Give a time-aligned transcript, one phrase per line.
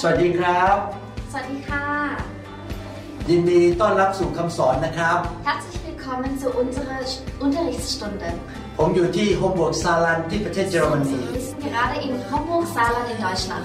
[0.00, 0.76] สวัสดีครับ
[1.30, 1.84] สวัสดีค่ะ
[3.30, 5.18] ยินดีต้อนรับสู่คำสอนนะครับ
[5.48, 7.00] Herzlich willkommen zu unserer
[7.44, 8.28] Unterrichtsstunde.
[8.78, 13.64] ผมอยู่ที่โฮมบวกซาลันที่ประเทศเยอรมนี Wir sind gerade in Homburg-Saarland in Deutschland.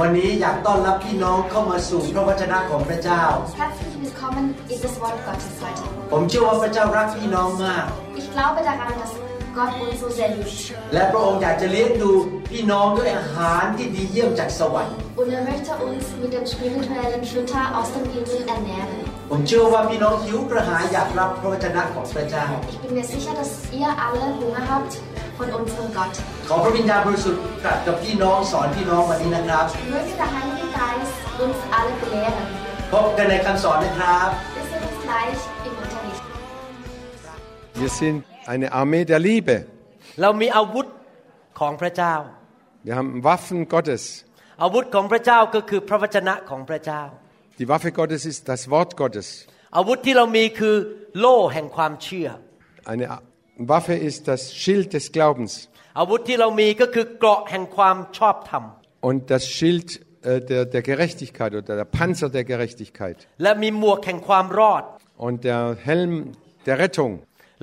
[0.00, 3.22] วันนี้อยากต้อนรับพี่น้องเข้ามาสู่พระวจนะของพระเจ้า
[3.60, 5.84] Herzlich willkommen in das Wort Gottes heute.
[6.12, 7.84] ผมเชื่อว่าพระเจ้ารักพี่น้องมาก
[8.20, 9.12] Ich glaube daran, dass
[9.58, 10.58] Gott uns so sehr liebt.
[10.94, 12.10] และพระองค์อยากจะเลี้ยงดู
[12.50, 18.92] พี่น้องด้วยอาหารที่ดีเยี่ยมจากสวรรค์ Und er möchte uns mit dem spirituellen Futter aus dem Himmel ernähren.
[19.30, 24.92] ผมเชื่อว่าพี่น้องหิวกระหายอยากรับพระวจนะของพระเจ้า Ich bin mir sicher, dass ihr alle Hunger habt
[25.38, 26.14] von unserem Gott.
[26.48, 32.46] ขอพระวิญญาณบริสุทธิ์ตรัสกับพี่น้องสอนพี่น้องวันนี้นะครับ Möge der Heilige Geist uns alle belehren.
[32.92, 36.22] พบกันในคำสอนนะครับ Wir sehen uns gleich im Unterricht.
[37.82, 38.18] Wir sind
[38.51, 39.55] eine Armee der Liebe.
[40.21, 40.87] เรามีอาวุธ
[41.59, 42.15] ของพระเจ้า
[42.87, 44.03] Wir haben Waffen Gottes.
[44.63, 47.01] อาวุธของพระเจ้าก็คือพระวจนะของพระเจ้า
[47.59, 49.27] Die Waffe Gottes ist das Wort Gottes.
[49.77, 50.75] อาวุธที่เรามีคือ
[51.19, 52.29] โล่แห่งความเชื่อ
[52.91, 53.05] Eine
[53.71, 55.53] Waffe ist das Schild des Glaubens
[55.99, 58.63] อาวุธที่เรามีก็คือเกราะแห่งความชอบธรรม
[59.09, 59.87] und das Schild
[60.29, 64.83] äh, der, der Gerechtigkeit oder der Panzer der Gerechtigkeit และมีหมวกแห่งความรอด
[65.27, 66.13] und der Helm
[66.67, 67.13] der Rettung.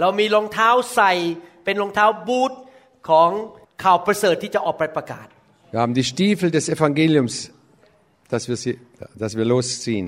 [0.00, 1.12] เรามีรองเท้าใส่
[1.64, 2.52] เป็นรองเท้าบูท
[3.08, 3.30] ของ
[3.84, 5.26] ข่าวประเสริฐที่จะออกไปประกาศ
[5.72, 7.34] Wir haben die Stiefel des Evangeliums,
[8.32, 8.74] dass wir, sie,
[9.22, 10.06] dass wir losziehen.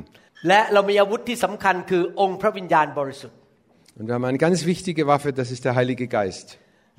[0.48, 3.38] และเรามีอาวุธที่สำคัญคือองค์พระวิญญาณบริสุทธิ์
[3.98, 6.46] Und wir haben eine ganz wichtige Waffe, das ist der Heilige Geist.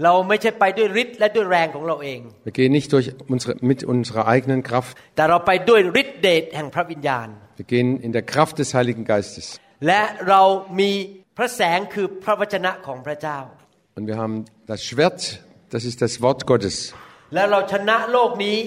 [0.03, 7.27] เราไม่ใช่ไปด้วยฤทธิ์และด้วยแรงของเราเอง Wir gehen nicht durch unsere, mit unserer eigenen Kraft, แต่เราไปด้วยฤทธิ์เดชแห่งพระวิญญาณ
[7.59, 9.45] wir gehen in der Kraft des Heiligen Geistes.
[9.87, 10.41] และเรา
[10.79, 10.91] มี
[11.37, 13.37] พระแสงคือพระวจนะของพระเจ้า
[13.97, 14.37] Und wir haben
[14.71, 15.19] das Schwert,
[15.73, 16.75] das ist das Wort Gottes.
[17.33, 18.57] และเราชนะโลกนี้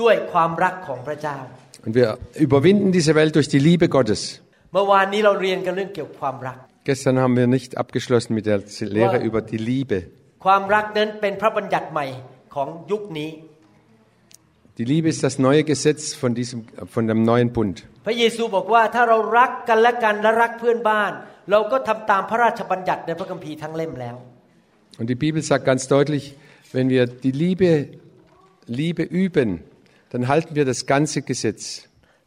[0.00, 1.36] ด้วยความรักของพระเจ้า
[1.86, 2.08] Und wir
[2.46, 4.20] überwinden diese Welt durch die Liebe Gottes.
[4.72, 6.56] เมื่อวานนี้เราเรียนกันเรื่องเกี่ยวกับความรัก
[6.90, 8.58] Gestern haben wir nicht abgeschlossen mit der
[8.98, 9.98] Lehre über die Liebe.
[10.44, 12.06] ความรักนั้นเป็นพระบัญญัติใหม่
[12.54, 13.30] ของยุคนี้
[14.78, 16.58] Die Liebe ist das neue Gesetz von, diesem,
[16.94, 17.76] von dem neuen Bund.
[18.06, 21.12] พระเยซูบอกว่าถ้าเรารักกันและกันและรักเพื่อนบ้าน
[21.50, 24.16] เราก็ทำตามพระราชบัญญัติในพระคัมภีร์ทั้งเล่มแล้ว
[24.98, 26.24] Und die Bibel sagt ganz deutlich,
[26.74, 27.70] wenn wir die Liebe,
[28.66, 29.50] Liebe üben,
[30.12, 31.62] dann halten wir das ganze Gesetz.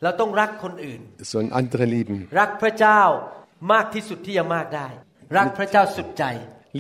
[0.04, 2.16] เราต้องรักคนอื่น Wir sollen andere lieben.
[2.40, 3.00] รักพระเจ้า
[3.74, 4.88] มากที่สุดที่จะมากได้
[5.38, 6.26] รักพระเจ้าสุดใจ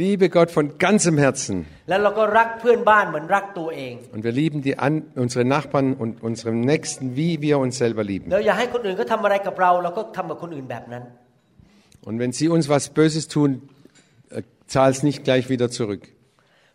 [0.04, 1.58] Liebe Gott von ganzem Herzen.
[1.90, 4.94] แล้วเราก็รักเพื่อนบ้านเหมือนรักตัวเอง Und wir lieben die an,
[5.24, 8.28] unsere Nachbarn und unsere Nächsten, wie wir uns selber lieben.
[12.08, 13.50] Und wenn sie uns was Böses tun,
[14.30, 16.04] äh, zahl es nicht gleich wieder zurück.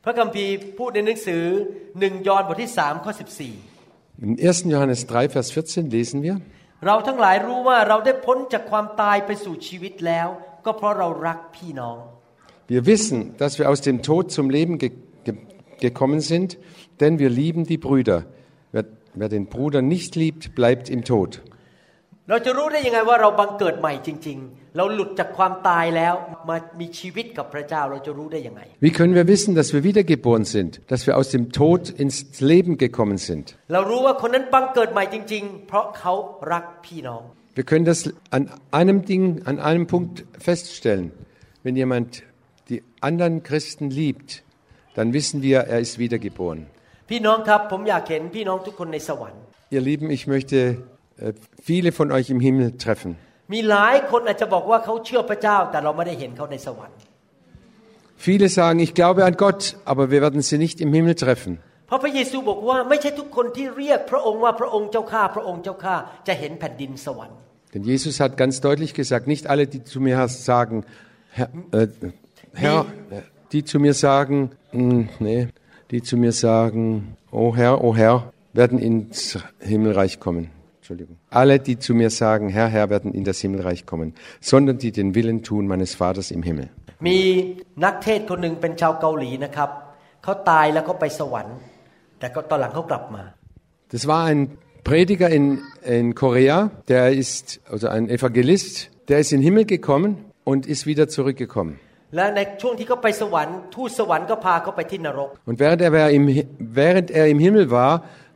[0.04, 1.42] พระคัมภีร์พูดในหนังสือ
[2.00, 3.12] หนึ่งยอห์นบทที่3ข้อ
[3.66, 4.72] 14 Im 1.
[4.72, 6.34] Johannes 3, Vers 14 lesen wir,
[6.86, 10.28] เราทั้งหลายรู้ว่าเราได้พ้นจากความตายไปสู่ชีวิตแล้ว
[10.64, 11.98] ก็เพราะเรารักพี่น้อง
[12.68, 14.92] wir wissen, dass wir aus dem Tod zum Leben ge
[15.24, 15.34] ge
[15.80, 16.58] gekommen sind,
[17.00, 18.26] denn wir lieben die Brüder.
[18.72, 18.84] Wer,
[19.14, 21.40] wer den Bruder nicht liebt, bleibt im Tod.
[22.30, 26.14] เราจะรู้ได้ยังไงว่าเราบังเกิดใหม่จริง ๆ เราหลุดจากความตายแล้ว
[26.48, 32.16] มามีชีวิตกับพระเจ้าเราจะรู้ได้ยังไง Wie können wir wissen, dass wir wiedergeboren sind, dass wir aus dem Tod ins
[32.52, 33.44] Leben gekommen sind?
[33.72, 36.12] เรารู้ว่าคนนั้นบังเกิดใหม่จริง ๆ เพราะเขา
[36.52, 37.22] รักพี่น้อง
[37.58, 38.00] Wir können das
[38.36, 38.42] an
[38.80, 40.16] einem Ding, an einem Punkt
[40.48, 41.06] feststellen.
[41.64, 42.08] Wenn jemand
[42.70, 44.44] die anderen Christen liebt,
[44.94, 46.60] dann wissen wir, er ist wiedergeboren.
[47.10, 49.40] พี่น้องครับผมอยากเห็นพี่น้องทุกคนในสวรรค์
[49.76, 50.58] Ihr Lieben, ich möchte
[51.18, 51.32] äh,
[51.68, 53.10] viele von euch im Himmel treffen.
[53.52, 56.98] มีหลายคนอาจจะบอกว่าเขาเชื่อพระเจ้า แต่เราไม่ได้เห็นเขาในสวรรค์
[58.26, 61.52] Viele sagen, ich glaube an Gott, aber wir werden sie nicht im Himmel treffen.
[61.86, 65.94] เพราะพระเยซูบอกว่าไม่ใช่ทุกคนที่เรียกพระองค์ว่าพระองค์เจ้าข้าพระองค์เจ้าข้า
[66.28, 67.38] จะเห็นแผ่นดินสวรรค์
[67.74, 70.76] Denn Jesus hat ganz deutlich gesagt, nicht alle, die zu mir sagen,
[71.30, 71.88] Herr, äh,
[72.54, 73.22] Herr äh,
[73.52, 75.48] die zu mir sagen, mh, nee,
[75.90, 80.50] die zu mir sagen, oh Herr, oh Herr, werden ins Himmelreich kommen.
[80.82, 81.16] Entschuldigung.
[81.30, 85.14] Alle, die zu mir sagen, Herr, Herr, werden in das Himmelreich kommen, sondern die den
[85.14, 86.68] Willen tun meines Vaters im Himmel.
[87.06, 87.18] มี
[87.84, 89.70] นักเทศคนหนึ่งเป็นชาวเกาหลีนะครับ
[90.24, 91.56] เขาตายแล้วเขาไปสวรรค์
[92.18, 93.22] แต่ก็ตอนหลังเขากลับมา
[93.94, 94.40] Das war ein
[94.88, 95.44] Prediger in,
[95.98, 100.10] in Korea, der ist, also ein Evangelist, der ist in den Himmel gekommen
[100.44, 101.72] und ist wieder zurückgekommen.
[102.16, 106.24] และในช่วงที่เขาไปสวรรค์ทูตสวรรค์ก็พาเขาไปที่นรก Und während er, im,
[106.82, 107.92] während er im Himmel war,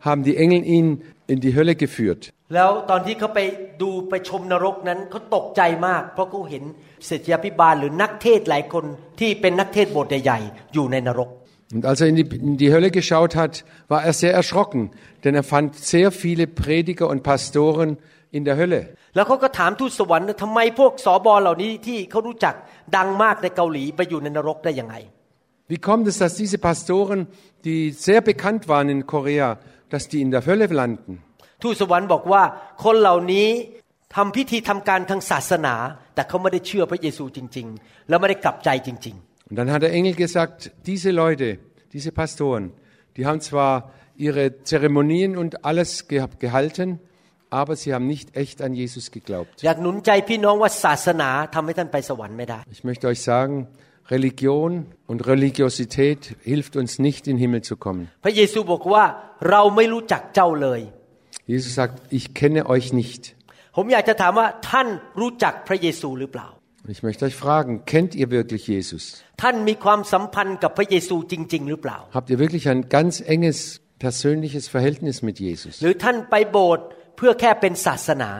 [0.07, 0.87] haben die Engel ihn
[1.33, 2.23] in die Hölle geführt.
[2.55, 3.41] แล้วตอนที่เขาไป
[3.83, 6.65] ดูไปชมนรกนั้นเขาตกใจมาก เพราะเขาเห็น
[7.07, 8.85] เศรษฐยาพิบาลหรือนักเทศหลายคน
[9.21, 11.31] ที่เป็นนักเทศโบสถ์ใหญ่ๆอยู่ในนรก
[11.75, 14.91] Und als er in die, in die Hölle geschaut hat, war er sehr erschrocken,
[15.25, 17.97] denn er fand sehr viele Prediger und Pastoren
[18.31, 18.81] in der Hölle.
[19.17, 22.55] แล้วเขาก็ถามทูตสวรรค์ว่าทำไมพวกสอบอเหล่านี้ที่เขารู้จัก
[22.97, 24.97] ดังมากในเกาหลีไปอยู่ในนรกได้ยังไง
[25.73, 27.21] Wie kommt es, dass diese Pastoren,
[27.67, 29.49] die sehr bekannt waren in Korea,
[29.93, 31.13] dass die in der Hölle landen?
[31.63, 32.43] ทูตสวรรค์บอกว่า
[32.85, 33.49] คนเหล่านี้
[34.15, 35.75] ทำพิธีทำการทางศาสนา
[36.15, 39.17] แต่เขาไม่ได้เชื่อพระเยซูจริง ๆ แล้วไม่ได้กลับใจจริง
[39.49, 40.59] Und dann hat der Engel gesagt,
[40.91, 41.59] diese Leute,
[41.93, 42.65] diese Pastoren,
[43.17, 43.73] die haben zwar
[44.17, 47.01] ihre Zeremonien und alles ge gehalten,
[47.51, 49.55] aber sie haben nicht echt an Jesus geglaubt.
[49.59, 53.55] ๆ อยากหนุนใจพี่น้องว่าศาสนาทำให้ท่านไปสวรรค์ไม่ได้ Ich möchte euch sagen,
[54.15, 54.71] Religion
[55.11, 56.21] und Religiosität
[56.53, 58.03] hilft uns nicht in den Himmel zu kommen.
[58.25, 59.05] พระเยซูบอกว่า
[59.51, 60.81] เราไม่รู้จักเจ้าเลย
[61.47, 63.23] Jesus sagt, ich kenne euch nicht.
[63.77, 64.89] ผมอยากจะถามว่าท่าน
[65.21, 66.49] รู้จักพระเยซูหรือเปล่า
[66.85, 69.03] Und ich möchte euch fragen, kennt ihr wirklich Jesus?
[69.43, 73.59] ท่านมีความสัมพันธ์กับพระเยซูจริง ๆ หรือเปล่า Habt ihr wirklich ein ganz enges
[74.05, 75.75] persönliches Verhältnis mit Jesus?
[75.83, 78.31] หรือท่านไปโบสถ์เพื่อแค่เป็นศาสนา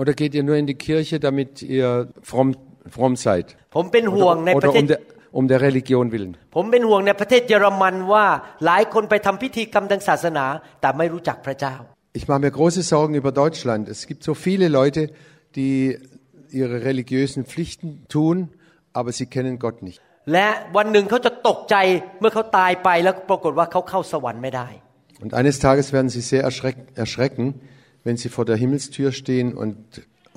[0.00, 1.88] Oder geht ihr nur in die Kirche, damit ihr
[2.30, 2.50] fromm,
[2.94, 3.46] fromm seid?
[3.76, 5.00] ผมเป็นห่วง Oder, ในประ oder เทศ um, der,
[5.38, 6.32] um der Religion willen?
[6.56, 8.26] ผมเป็นห่วงในประเทศเยอรมันว่า
[8.64, 10.44] หลายคนไปทำพิธีกรรมทางศาสนา
[10.80, 11.76] แต่ไม่รู้จักพระเจ้า
[12.16, 13.88] Ich mache mir große Sorgen über Deutschland.
[13.88, 15.02] Es gibt so viele Leute,
[15.56, 15.98] die
[16.50, 18.36] ihre religiösen Pflichten tun,
[18.92, 20.00] aber sie kennen Gott nicht.
[20.32, 21.76] และวันหนึ่งเขาจะตกใจ
[22.20, 24.68] เมื่อเขาตายไปแล้วปรากฏว่าเขาเข้าสวรรค์ไม่ได้
[25.24, 27.44] Und eines Tages werden sie sehr erschreck, erschrecken,
[28.06, 29.76] wenn sie vor der Himmelstür stehen und,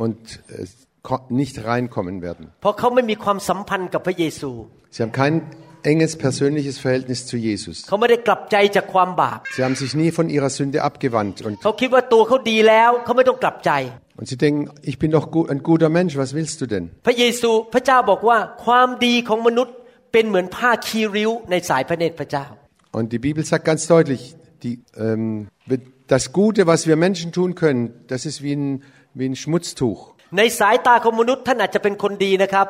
[0.04, 0.19] und
[0.50, 0.66] äh,
[1.07, 2.45] ko- nicht reinkommen werden.
[2.62, 4.51] เพราะเขาไม่มีความสัมพันธ์กับพระเยซู
[4.94, 5.36] Sie haben kein
[5.92, 7.77] enges persönliches Verhältnis zu Jesus.
[7.89, 13.72] เขาไม่ได้กลับใจจากความบาป Sie haben sich nie von ihrer Sünde abgewandt und, เขาคิดว่าตัวเขาดีแล้วเขาไม่ต้องกลับใจ
[14.19, 14.62] und sie denken,
[14.92, 16.83] ich bin doch gu- ein guter Mensch, was willst du denn?
[17.07, 19.75] พระเยซูพระเจ้าบอกว่าความดีของมนุษย์
[20.13, 22.45] เป็นเหมือนผ้าคีริ้วในสายพระเนตรพระเจ้า
[22.98, 24.22] Und die Bibel sagt ganz deutlich,
[24.63, 24.75] die,
[25.06, 25.48] ähm,
[26.16, 27.81] das Gute, was wir Menschen tun können,
[28.13, 28.83] das ist wie ein,
[29.19, 30.00] wie ein Schmutztuch.
[30.38, 32.68] ในสายตาของมนุษย์ท่านอาจจะเป็นคนดีนะครับ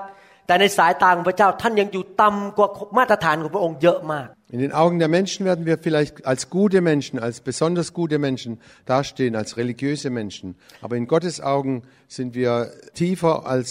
[0.50, 2.68] แต่ในสายตาของพระเจ้าท่านยังอยู่ต่ำกว่า
[2.98, 8.52] มาตรฐานของพระองค์เยอะมาก In den Augen der Menschen werden wir vielleicht als gute Menschen, als besonders gute Menschen
[8.86, 10.48] dastehen, als religiöse Menschen.
[10.86, 11.74] Aber in Gottes Augen
[12.08, 12.52] sind wir
[13.02, 13.70] tiefer als,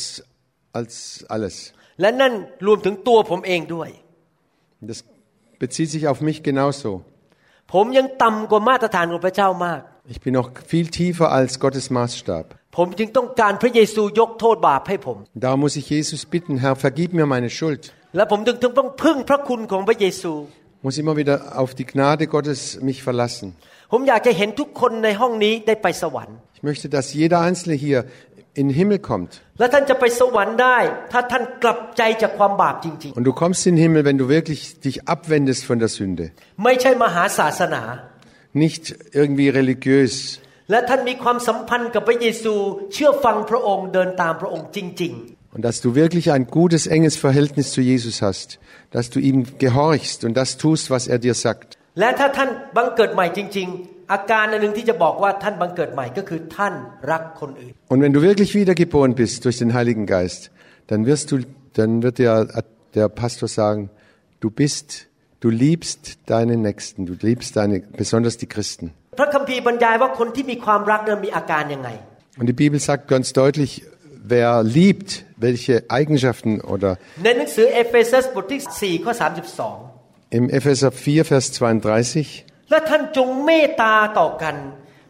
[0.79, 1.55] als alles.
[2.01, 2.33] และนั่น
[2.67, 3.89] รวมถึงตัวผมเองด้วย
[4.91, 4.99] Das
[5.63, 6.91] bezieht sich auf mich genauso.
[7.73, 9.81] ผมยังต่ำกว่ามาตรฐานของพระเจ้ามาก
[10.15, 12.45] Ich bin noch viel tiefer als Gottes Maßstab.
[15.34, 17.94] Da muss ich Jesus bitten, Herr, vergib mir meine Schuld.
[20.78, 23.56] Ich Muss immer wieder auf die Gnade Gottes mich verlassen.
[26.54, 28.06] Ich möchte, dass jeder Einzelne hier
[28.54, 29.42] in den Himmel kommt.
[33.16, 36.32] Und du kommst in den Himmel, wenn du wirklich dich abwendest von der Sünde.
[38.54, 40.40] Nicht irgendwie religiös.
[40.71, 42.55] และท่านมีความสัมพันธ์กับพระเยซู
[42.93, 45.15] เชื่อฟังพระองค์เดินตามพระองค์จริง
[45.57, 48.59] Und dass du wirklich ein gutes, enges Verhältnis zu Jesus hast.
[48.91, 51.69] Dass du ihm gehorchst und das tust, was er dir sagt.
[51.85, 56.75] ๆ และถ้าท่านบังเกิดใหม่จริง ๆ อาการอันหนึ่งที่จะบอกว่าท่านบังเกิดใหม่ก็คือท่าน
[57.11, 60.43] รักคนอื่น Und wenn du wirklich wiedergeboren bist durch den Heiligen Geist,
[60.91, 61.37] dann wirst du,
[61.79, 62.35] dann wird der,
[62.99, 63.91] der Pastor sagen,
[64.41, 64.87] du bist,
[65.41, 68.87] du liebst deine Nächsten, du liebst deine, besonders die Christen.
[69.19, 71.91] พระคัมภีร์บรรยายว่าคนที่มีความรักนั้นมีอาการยังไง
[72.39, 73.71] Und die Bibel sagt ganz deutlich,
[74.35, 75.11] wer liebt,
[75.47, 76.91] welche Eigenschaften oder
[77.25, 79.95] ในหนังสือเอเฟซัสบทที่4ข้อ32
[80.39, 84.57] im Epheser 4, Vers 32, และท่านจงเมตตาต่อกัน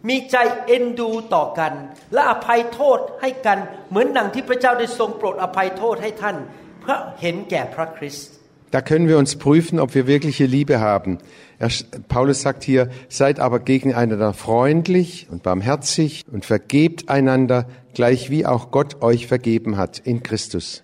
[0.09, 1.73] มีใจเอ็นดูต่อกัน
[2.13, 3.59] และอภัยโทษให้กัน
[3.91, 6.37] เหมือนดังที่พระเจ้าได้ทรงโปรดอภัยโทษให้ท่าน
[6.81, 8.29] เพราะเห็นแก่พระคริสต์
[8.77, 11.13] Da können wir uns prüfen, ob wir wirkliche Liebe haben.
[11.60, 11.70] Er,
[12.08, 18.72] Paulus sagt hier, seid aber gegeneinander freundlich und barmherzig und vergebt einander, gleich wie auch
[18.72, 20.84] Gott euch vergeben hat in Christus.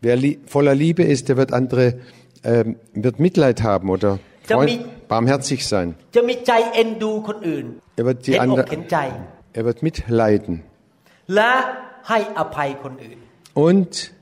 [0.00, 1.98] Wer voller Liebe ist, der wird andere,
[2.42, 5.96] äh, wird Mitleid haben oder Freund, barmherzig sein.
[7.96, 8.64] Er wird, die andere,
[9.52, 10.62] er wird mitleiden.
[13.54, 14.13] Und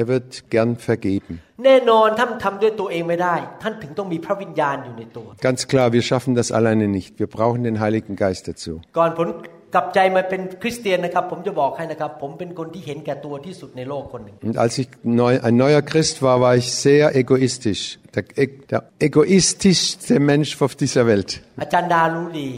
[0.00, 1.34] er wird gern vergeben.
[1.64, 7.10] แน่นอนท่านทำด้วยตัวเองไม่ได้ ท่านถึงต้องมีพระวิญญาณอยู่ในตัว Ganz klar, wir schaffen das alleine nicht.
[7.22, 8.72] Wir brauchen den Heiligen Geist dazu.
[8.98, 9.28] ก่อนผม
[9.74, 14.88] กลับใจมาเป็นคริสเตียนนะครับ ผมจะบอกให้นะครับ ผมเป็นคนที่เห็นแก่ตัวที่สุดในโลกคนหนึ่ง Und als ich
[15.22, 17.82] neu, ein neuer Christ war, war ich sehr egoistisch.
[18.16, 21.30] Der, e- der egoistischste Mensch auf dieser Welt.
[21.62, 22.50] อาจารย์ดารู้ดี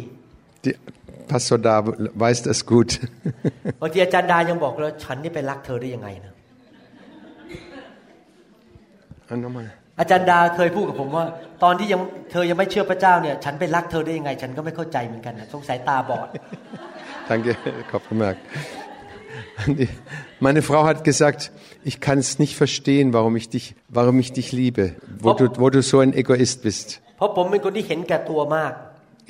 [0.65, 0.75] Die,
[1.33, 1.75] Pastor da
[2.25, 2.91] weiß das gut.
[3.83, 6.30] บางทีอาจารย์ดายังบอกเลยฉันนี่ไปรักเธอได้ยังไงนะ
[9.45, 9.67] nochmal.
[10.00, 11.25] อาจารย์ดาเคยพูดกับผมว่า
[11.62, 12.00] ตอนที่ยัง
[12.31, 16.29] เธอยังไม่เชื่อพระเจ้าเนี่ย ฉันไปรักเธอได้ยังไง ฉันก็ไม่เข้าใจเหมือนกันนะสงสัยตาบอด
[17.31, 17.53] Danke,
[17.91, 18.43] Kopf gemerkt.
[19.79, 19.88] Die-
[20.47, 21.41] Meine Frau hat gesagt,
[21.91, 24.85] ich kann es nicht verstehen, warum ich dich, warum ich dich liebe,
[25.25, 26.88] wo du, wo du so ein Egoist bist.
[27.17, 28.73] เพราะผมเป็นคนที่เห็นแก่ตัวมาก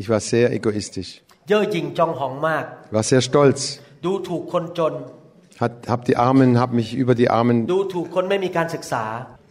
[0.03, 1.11] Ich war sehr egoistisch,
[1.49, 3.61] เย่อหยิ่งจองหองมาก war sehr stolz,
[4.05, 4.95] ดูถูกคนจน
[5.63, 7.57] hat, hab die Armen, hab mich über die Armen,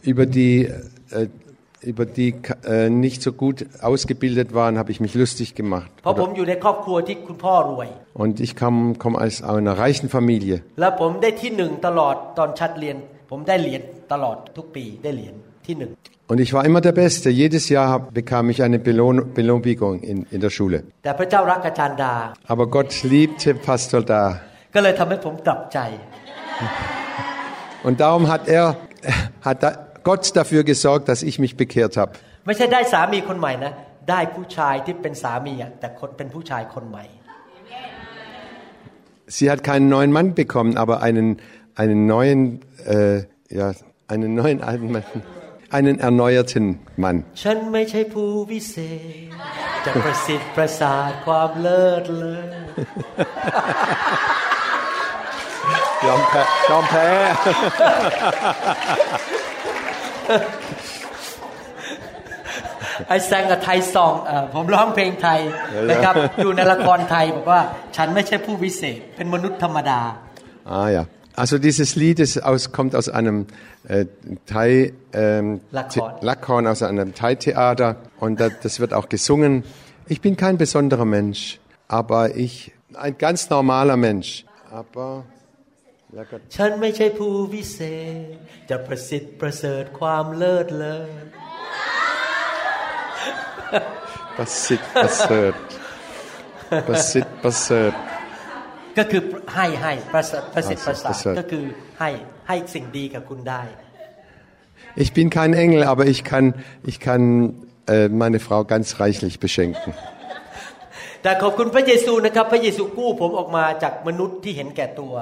[0.04, 1.46] ถูกคนไม่มีการศึกษา
[1.82, 5.54] über die, äh, über die äh, nicht so gut ausgebildet waren, habe ich mich lustig
[5.54, 5.90] gemacht.
[6.02, 7.88] เพราะผมอยู่ในครอบครัวที่คุณพ่อรวย
[8.22, 10.56] Und ich komme komm aus einer reichen Familie.
[10.80, 12.96] แล้วผมได้ที่หนึ่งตลอดตอนชัดเรียน
[13.30, 13.82] ผมได้เหรียญ
[14.12, 15.34] ตลอดทุกปีได้เหรียญ
[15.66, 15.92] ที่หนึ่ง
[16.30, 17.30] Und ich war immer der Beste.
[17.30, 20.78] Jedes Jahr hab, bekam ich eine Belohn Belohnung in, in der Schule.
[21.04, 22.14] แต่พระเจ้ารักอาจารย์ดา
[22.52, 24.22] Aber Gott liebte Pastor da.
[24.74, 25.78] ก็เลยทำให้ผมกลับใจ
[27.86, 28.64] Und darum hat er,
[29.46, 29.70] hat da,
[30.08, 32.12] Gott dafür gesorgt, dass ich mich bekehrt habe.
[32.46, 33.72] ไม่ใช่ได้สามีคนใหม่นะ
[34.10, 37.04] ได้ผู้ชายที่เป็นสามีอะแต่คนเป็นผู้ชายคนใหม่
[39.36, 41.28] Sie hat keinen neuen Mann bekommen, aber einen,
[41.74, 42.40] einen neuen,
[42.86, 43.72] äh, ja,
[44.06, 45.04] einen neuen alten Mann,
[45.76, 46.66] einen erneuerten
[47.02, 47.16] Mann.
[47.42, 48.76] ฉันไม่ใช่ผู้วิเศ
[49.26, 49.28] ษ
[49.84, 52.46] จะประสิทธิ์ประสาทความเลิศเลย
[56.68, 57.32] Jean Pierre.
[57.36, 57.44] ไอ
[57.76, 59.69] แซงกับ ไท
[63.76, 65.40] ยซองเออผมร้องเพลงไทย
[65.90, 67.60] นะครับ อยู่ในละครไทยบอกว่า
[67.96, 70.00] ฉันไม่ใช่ผู้วิเศษ เป็นมนุษย์ธรรมดา
[70.68, 71.02] Ah ja.
[71.42, 73.46] Also dieses Lied ist aus, kommt aus einem
[73.86, 74.06] äh,
[74.46, 76.12] Thai ähm, Lakhon.
[76.20, 79.62] The- Lakhon, aus einem Thai-Theater und da, das wird auch gesungen.
[80.08, 84.44] Ich bin kein besonderer Mensch, aber ich ein ganz normaler Mensch.
[84.72, 85.24] Aber
[86.18, 87.80] ja Gott, ฉันไม่ใช่ผู้วิเศ
[88.12, 88.36] ษ
[88.70, 91.10] จะประสิทธิ์ประเสริฐความเลิศเลย
[94.38, 95.56] passiert, passiert,
[96.88, 97.94] passiert, passiert.
[98.98, 99.22] ก็คือ
[99.54, 101.64] ให้ให้ประเสริฐประสิทธิ์ประสาท ประเสริฐ ก็คือ
[102.00, 102.10] ให้
[102.48, 103.62] ให้สิ่งดีกับคุณได้
[105.04, 106.46] Ich bin kein Engel, aber ich kann,
[106.90, 107.22] ich kann
[107.86, 109.90] äh, meine Frau ganz reichlich beschenken.
[111.22, 115.14] แต่ขอบคุณพระเยซูนะครับ พระเยซูกู้ผมออกมาจากมนุษย์ที่เห็นแก่ตัว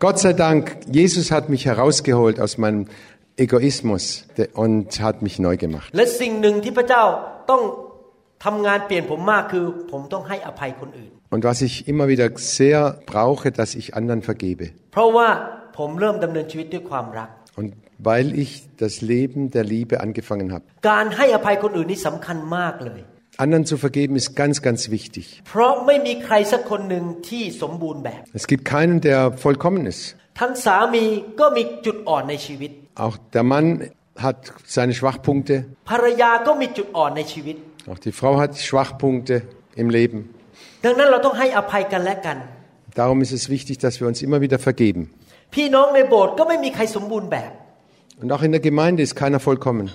[0.00, 2.86] Gott sei Dank, Jesus hat mich herausgeholt aus meinem
[3.36, 5.92] Egoismus und hat mich neu gemacht.
[11.30, 14.70] Und was ich immer wieder sehr brauche, dass ich anderen vergebe.
[17.56, 20.64] Und weil ich das Leben der Liebe angefangen habe
[23.40, 25.42] anderen zu vergeben ist ganz, ganz wichtig.
[28.34, 30.16] Es gibt keinen, der vollkommen ist.
[32.94, 35.64] Auch der Mann hat seine Schwachpunkte.
[37.90, 39.42] Auch die Frau hat Schwachpunkte
[39.74, 40.34] im Leben.
[42.94, 45.10] Darum ist es wichtig, dass wir uns immer wieder vergeben.
[48.20, 49.90] Und auch in der Gemeinde ist keiner vollkommen.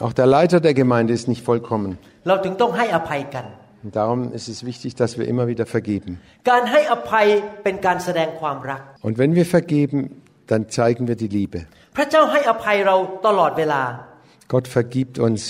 [0.00, 1.90] ผู้นำของท่านก็ไม่สมบูรณ์แบบ Auch der Leiter der Gemeinde ist nicht vollkommen.
[2.28, 3.46] เราถึงต้องให้อภัยกัน
[3.84, 6.10] Und darum ist es wichtig, dass wir immer wieder vergeben.
[6.50, 7.26] การให้อภัย
[7.64, 9.98] เป็นการแสดงความรัก Und wenn wir vergeben,
[10.50, 11.58] dann zeigen wir die Liebe.
[11.96, 12.96] พระเจ้าให้อภัยเรา
[13.26, 13.82] ตลอดเวลา
[14.52, 15.40] Gott vergibt uns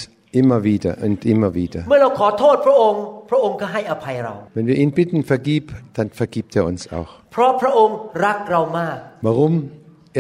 [0.41, 1.81] immer wieder und immer wieder.
[1.89, 5.65] เมื่อเราขอโทษพระองค์ พระองค์ก็ให้อภัยเรา Wenn wir ihn bitten, vergib,
[5.97, 7.11] dann vergibt er uns auch.
[7.33, 9.55] เพราะพระองค์รักเรามาก Warum?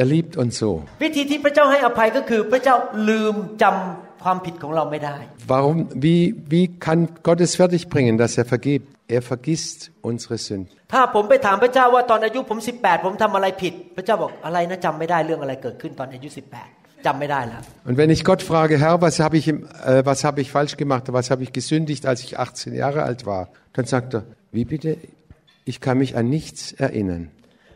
[0.00, 0.71] Er liebt uns so.
[1.05, 2.76] วิธีที่พระเจ้าให้อภัยก็คือ พระเจ้า
[3.09, 5.16] ลืมจำ ความผิดของเราไม่ได้
[5.52, 5.78] Warum?
[6.07, 6.21] Wie,
[6.52, 8.87] wie kann Gott es fertigbringen, dass er vergibt?
[9.16, 9.78] Er vergisst
[10.11, 10.69] unsere Sünden.
[10.93, 16.28] ถ้าผมไปถามพระเจ้าว่าตอนอายุผม 18 ผมทำอะไรผิด พระเจ้าบอกอะไรนะจำไม่ได้เรื่องอะไรเกิดขึ้นตอนอายุ
[16.69, 20.49] 18จำไม่ได้แล้ว Und wenn ich Gott frage, Herr, was habe ich, im- äh, was habe ich
[20.57, 23.43] falsch gemacht, was habe ich gesündigt, als ich 18 Jahre alt war,
[23.75, 24.23] dann sagt er,
[24.57, 24.90] wie bitte?
[25.71, 27.25] Ich kann mich an nichts erinnern.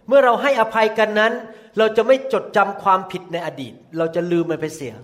[0.09, 1.33] เมื่อเราให้อภัยกันนั้น
[1.79, 4.95] เราจะไม่จดจำความผิดในอดีต เราจะลืมมันไปเสีย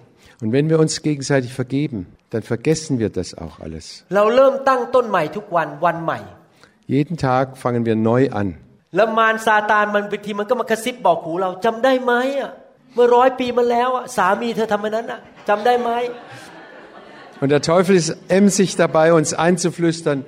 [0.42, 1.98] Und wenn wir uns gegenseitig vergeben,
[2.32, 3.86] dann vergessen wir das auch alles.
[4.14, 6.18] เราเริ่มตั้งต้นใหม่ทุกวันวันใหม่
[6.94, 8.48] Jeden Tag fangen wir neu an.
[8.96, 12.50] แล้วมารซาตานมันบางทีมันก็มากระซิบบอกหูเราจำได้ไหมอ่ะ
[12.94, 15.90] เมื่อร้อยปีมาแล้วอ่ะสามีเธอทำแบบนั้นอ่ะจำได้ไหม
[17.42, 20.18] Und der Teufel ist emsig dabei, uns einzuflüstern.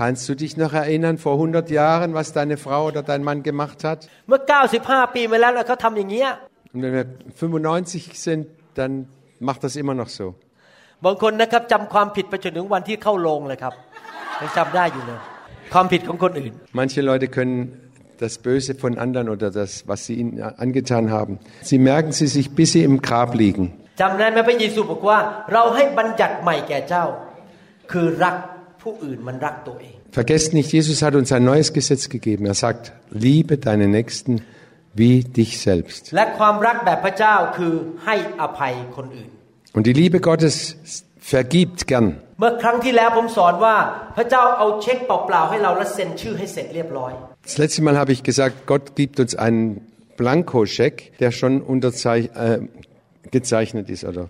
[0.00, 3.78] Kannst du dich noch erinnern, vor 100 Jahren, was deine Frau oder dein Mann gemacht
[3.88, 4.00] hat?
[4.28, 4.40] เมื่อ
[4.78, 6.28] 95 ปีมาแล้วแล้วเขาทำอย่างเงี้ย
[6.72, 8.42] Und wenn wir 95 sind,
[8.78, 8.92] dann
[9.48, 10.26] macht das immer noch so.
[11.04, 13.74] บางคนนะครับจำความผิดไปจนถึงวันที่เข้าโรงเลยครับ
[14.40, 15.20] ยังจำได้อยู่เลย
[15.74, 17.56] ความผิดของคนอื่น Manche Leute können
[18.24, 20.34] das Böse von anderen oder das, was sie ihnen
[20.64, 21.32] angetan haben.
[21.70, 23.64] Sie merken sie sich, bis sie im Grab liegen.
[24.00, 25.18] จำได้ไหมพระเยซูบอกว่า
[25.52, 27.04] เราให้บัญญัติใหม่แก่เจ้า
[27.92, 28.36] คือรัก
[28.82, 32.44] ผู้อื่นมันรักตัวเอง Vergesst nicht, Jesus hat uns ein neues Gesetz gegeben.
[32.52, 32.92] Er sagt,
[33.26, 34.32] liebe deinen Nächsten
[34.97, 36.13] wie dich selbst.
[39.73, 40.77] Und die Liebe Gottes
[41.19, 42.21] vergibt gern.
[47.43, 49.87] Das letzte Mal habe ich gesagt, Gott gibt uns einen
[50.17, 52.59] Blankoscheck, der schon äh,
[53.31, 54.29] gezeichnet ist, oder?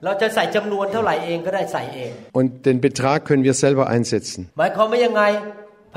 [2.33, 4.49] Und den Betrag können wir selber einsetzen.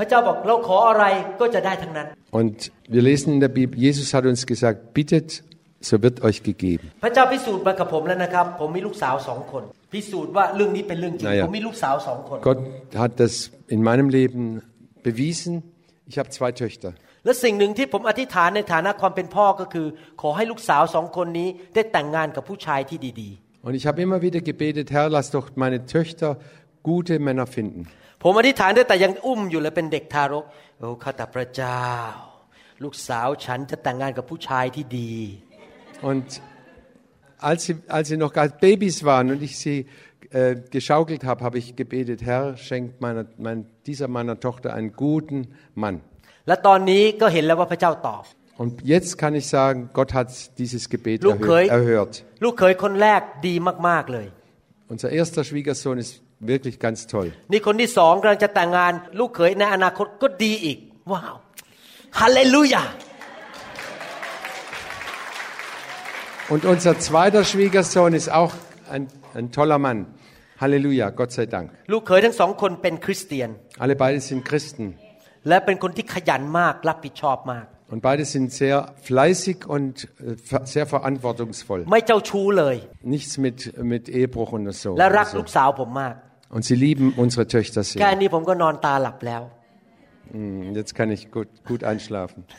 [0.00, 1.04] ระเจ้าบอกเราขออะไร
[1.40, 2.06] ก็จะได้ทั้งนั้น
[2.40, 2.56] Und
[2.94, 5.28] wir lesen in der Bibel, Jesus hat uns gesagt, bittet,
[5.88, 6.86] so wird euch gegeben.
[7.04, 11.44] พระเจ้าพิสูจน์มากับผมแล้วนะครับ ผมมีลูกสาวสองคน พิสูจน์ว่าเรื่องนี้เป็นเรื่องจริง Naja.
[11.44, 12.60] ผมมีลูกสาวสองคน Gott
[13.02, 13.34] hat das
[13.74, 14.42] in meinem Leben
[15.08, 15.52] bewiesen.
[16.10, 16.90] Ich habe zwei Töchter.
[17.24, 19.86] และสิ่งหนึ่งที่ผมอธิษฐานในฐานะความเป็นพ่อก็คือ
[20.22, 23.30] ขอให้ลูกสาวสองคนนี้ได้แต่งงานกับผู้ชายที่ดี
[23.66, 26.30] Und ich habe immer wieder gebetet, Herr, lass doch meine Töchter
[26.90, 27.80] gute Männer finden.
[28.20, 30.44] ๆ ผมอธิษฐานตั้งแต่ยังอุ้มอยู่และเป็นเด็กทารก
[30.78, 31.86] โอ้ข้าแต่พระเจ้า
[32.82, 35.14] ลูกสาวฉันจะแต่งงานกับผู้ชายที่ดี
[36.10, 36.26] Und
[37.48, 39.78] als sie, als sie noch als Babys waren und ich sie
[40.30, 45.38] äh, geschaukelt habe, habe ich gebetet, Herr, schenkt meiner, mein, dieser meiner Tochter einen guten
[45.74, 45.96] Mann.
[46.48, 48.24] และตอนนี้ก็เห็นแล้วว่าพระเจ้าตอบ
[48.62, 50.28] Und jetzt kann ich sagen, Gott hat
[50.60, 51.70] dieses Gebet Luke, erhört.
[51.78, 52.12] erhört.
[52.44, 53.54] ลูกเขยคนแรกดี
[53.88, 54.26] มากๆเลย
[54.92, 56.12] Unser erster Schwiegersohn ist
[56.52, 57.28] wirklich ganz toll.
[57.52, 60.78] นี่คนที่สองกำลังจะแต่งงาน ลูกเขยในอนาคตก็ดีอีก
[61.12, 61.34] ว้าว
[62.20, 62.84] ฮาเลลูยา
[66.48, 68.52] Und unser zweiter Schwiegersohn ist auch
[68.88, 70.06] ein, ein toller Mann.
[70.60, 71.66] Halleluja, Gott sei Dank.
[71.92, 73.48] ลูกเขยทั้งสองคนเป็นคริสเตียน
[73.84, 74.86] Alle beide sind Christen
[75.48, 78.76] และเป็นคนที่ขยันมากรับผิดชอบมาก und beide sind sehr
[79.08, 81.80] fleißig und äh, ver- sehr verantwortungsvoll.
[81.92, 82.76] ไม่เจ้าชู้เลย
[83.14, 83.58] Nichts mit,
[83.92, 84.90] mit Ehebruch und so.
[84.98, 85.38] และรัก Also.
[85.38, 86.14] ลูกสาวผมมาก
[86.54, 88.20] Und sie lieben unsere Töchter แค่ sehr.
[88.20, 89.42] นี้ผมก็นอนตาหลับแล้ว
[90.34, 92.40] Hm, Jetzt kann ich gut, gut einschlafen.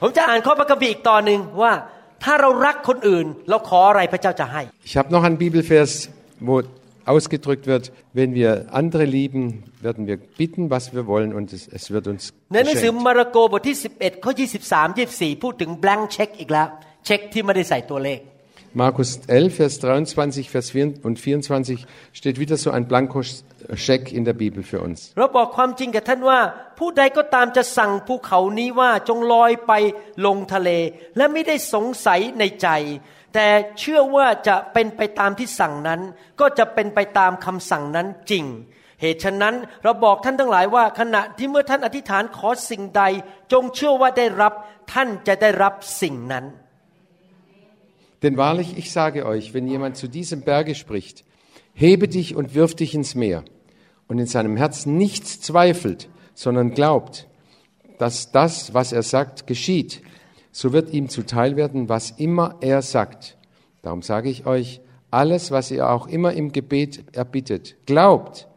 [0.00, 1.72] ผมจะอ่านข้อพระคัมภีร์อีกตอนหนึ่งว่า
[2.24, 5.92] ถ้าเรารักคนอื่น เราขออะไรพระเจ้าจะให้ Ich habe noch einen Bibelvers,
[6.48, 6.54] wo
[7.12, 7.84] ausgedrückt wird,
[8.18, 9.42] wenn wir andere lieben,
[9.86, 13.04] werden wir bitten, was wir wollen und es, es wird uns ในหนังสือ geschenkt.
[13.06, 14.32] มาระโกบทที่ 11 ข้อ
[14.66, 16.68] 23 24 พูดถึง blank check อีกแล้ว
[17.06, 18.18] เช็คที่ไม่ได้ใส่ตัวเลข
[18.77, 24.33] Markus 11, Vers 23, Vers 4 und 24 steht wieder so ein Blankoscheck in der
[24.33, 25.13] Bibel für uns.
[25.17, 26.39] เราบอกความจริงกับท่านว่า
[26.79, 29.73] ผู้ใดก็ตามจะสั่งภูเขานี้ว่าจงลอยไป
[30.25, 30.69] ลงทะเล
[31.17, 32.67] และไม่ได้สงสัยในใจ
[33.33, 33.47] แต่
[33.79, 36.01] เชื่อว่าจะเป็นไปตามที่สั่งนั้น
[36.39, 38.45] ก็จะเป็นไปตามคำสั่งนั้นจริง
[39.01, 43.03] เหตุฉะนั้นเราบอกท่านทั้งหลายว่าขณะที่เมื่อท่านอธิษฐานขอสิ่งใด
[43.51, 44.53] จงเชื่อว่าได้รับ
[44.93, 46.45] ท่านจะได้รับสิ่งนั้น
[48.24, 51.24] Denn wahrlich, ich sage euch, wenn jemand zu diesem Berge spricht,
[51.72, 53.44] hebe dich und wirf dich ins Meer,
[54.10, 57.28] und in seinem Herzen nichts zweifelt, sondern glaubt,
[57.98, 60.02] dass das, was er sagt, geschieht,
[60.50, 63.36] so wird ihm zuteil werden, was immer er sagt.
[63.82, 64.80] Darum sage ich euch,
[65.12, 68.48] alles, was ihr auch immer im Gebet erbittet, glaubt,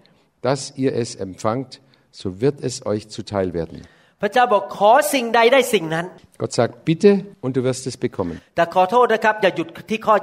[0.41, 3.81] dass ihr es empfangt, so wird es euch zuteil werden.
[4.25, 6.05] พระเจ้าบอกขอสิ่งใดได้สิ่งนั้น
[6.41, 7.11] Gott sagt, bitte
[7.43, 8.35] und du wirst es bekommen.
[8.55, 10.15] แต่ขอโทษนะครับ อย่าหยุดที่ข้อ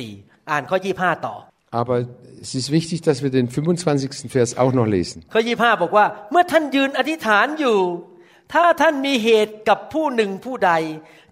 [0.00, 1.34] 24 อ่านข้อ 25 ต่อ
[1.80, 1.96] Aber
[2.44, 4.30] es ist wichtig, dass wir den 25.
[4.36, 5.18] Vers auch noch lesen.
[5.34, 7.78] ข้อ 25 บอกว่า เมื่อท่านยืนอธิษฐานอยู่
[8.52, 10.72] ถ้าท่านมีเหตุกับผู้หนึ่งผู้ใด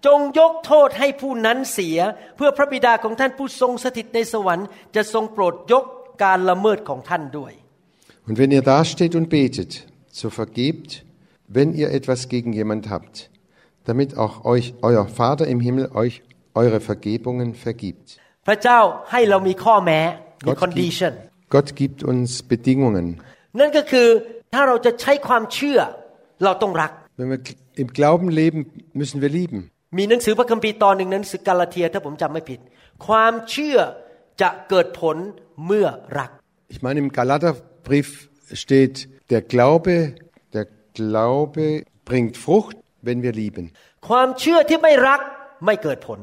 [0.05, 1.97] จงยกโทษให้ผู้นั้นเสีย
[2.37, 5.85] เพื่อพระบิดาของท่านผู้ทรงสถิตในสวรรค์ จะทรงโปรดยก
[6.23, 7.53] การละเมิดของท่านด้วย
[8.27, 9.71] Und wenn ihr dasteht und betet,
[10.21, 10.89] so vergebt,
[11.57, 13.29] wenn ihr etwas gegen jemand habt,
[13.87, 16.15] damit auch euch euer Vater im Himmel euch
[16.61, 18.07] eure Vergebungen vergibt.
[18.47, 18.79] พระเจ้า
[19.11, 19.99] ให้เรามีข้อแม้
[20.47, 23.07] มี Gott condition gibt, Gott gibt uns Bedingungen.
[23.59, 24.07] นั่นก็คือ
[24.53, 25.79] ถ้าเราจะใช้ความเชื่อ
[26.43, 27.39] เราต้องรัก Wenn wir
[27.83, 28.59] im Glauben leben,
[28.99, 29.59] müssen wir lieben.
[29.97, 32.59] มีหนังสือพระคัมภีร์ตอนหนึ่งในหนังสือกาลาเทียถ้าผมจำไม่ผิด
[33.07, 33.77] ความเชื่อ
[34.41, 35.17] จะเกิดผล
[35.65, 35.87] เมื่อ
[36.19, 36.31] รัก
[36.73, 38.09] Ich meine, im Galaterbrief
[38.63, 38.95] steht,
[39.33, 39.93] der Glaube,
[40.55, 40.65] der
[40.99, 41.65] Glaube
[42.09, 42.77] bringt Frucht,
[43.07, 43.63] wenn wir lieben.
[44.09, 45.19] ความเชื่อที่ไม่รัก
[45.65, 46.19] ไม่เกิดผล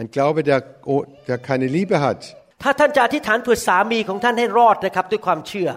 [0.00, 0.58] Ein Glaube, der,
[0.92, 2.20] oh, der keine Liebe hat,
[2.62, 5.68] ถ้าท่านจะอธิษฐานเผื่อสามีของท่านให้รอดนะครับ ด้วยความเชื่อ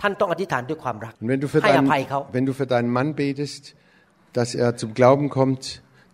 [0.00, 3.62] ท่านต้องอธิษฐานด้วยความรัก Und wenn du, für ให้อ deinen, ภัยเขา wenn du für deinen Mann betest,
[4.38, 5.62] dass er zum Glauben kommt,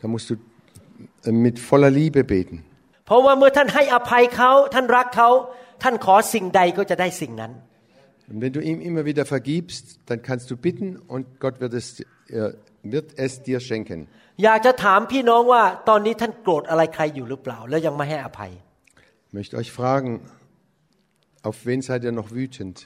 [0.00, 0.34] dann musst du
[1.28, 2.56] äh, mit voller Liebe beten.
[3.06, 5.28] เพราะว่าเมื่อท่านให้อภัยเขาท่านรักเขา
[5.82, 7.52] ท่านขอสิ่งใดก็จะได้สิ่งนั้น
[8.30, 11.86] Und wenn du ihm immer wieder vergibst, dann kannst du bitten und Gott wird es
[12.38, 12.48] er
[12.92, 14.00] wird es dir schenken.
[14.44, 18.52] อยากจะถามพี่น้องว่าตอนนี้ท่านโกรธอะไรใครอยู่หรือเปล่า แล้วยังไม่ให้อภัย
[19.28, 20.10] Ich möchte euch fragen,
[21.48, 22.76] auf wen seid ihr noch wütend?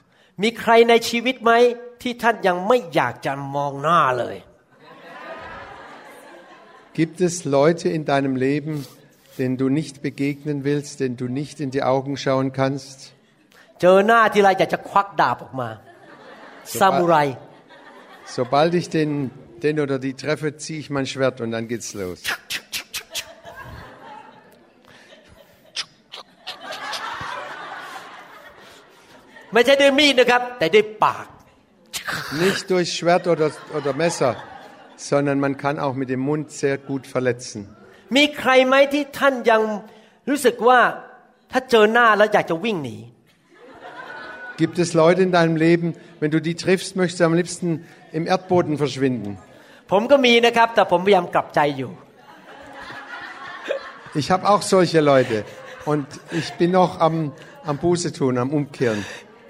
[0.42, 1.52] มีใครในชีวิตไหม
[2.02, 4.36] ที่ท่านยังไม่อยากจะมองหน้าเลย
[6.98, 8.74] Gibt es Leute in deinem Leben,
[9.38, 12.98] denen du nicht begegnen willst, denen du nicht in die Augen schauen kannst?
[13.80, 15.68] เจอหน้าทีไรอยากจะควักดาบออกมา
[16.80, 17.16] ซามูไร
[18.38, 19.10] Sobald ich den,
[19.62, 22.20] den oder die treffe, ziehe ich mein Schwert und dann geht's los.
[29.52, 31.26] ไม่ใช่ด้วยมีดนะครับ แต่ด้วยปาก
[32.44, 34.32] Nicht durch Schwert oder, oder Messer,
[35.10, 37.60] sondern man kann auch mit dem Mund sehr gut verletzen.
[38.16, 39.62] มีใครไหมที่ท่านยัง
[40.28, 40.80] รู้สึกว่า
[41.52, 42.96] ถ้าเจอหน้าแล้วอยากจะวิ่งหนี
[44.62, 45.88] Gibt es Leute in deinem Leben,
[46.20, 47.68] wenn du die triffst, möchtest du am liebsten
[48.18, 49.30] im Erdboden verschwinden?
[49.90, 51.90] ผมก็มีนะครับ แต่ผมพยายามกลับใจอยู่
[54.20, 55.36] Ich habe auch solche Leute
[55.90, 56.06] und
[56.40, 57.16] ich bin noch am,
[57.70, 59.00] am Buße tun, am Umkehren.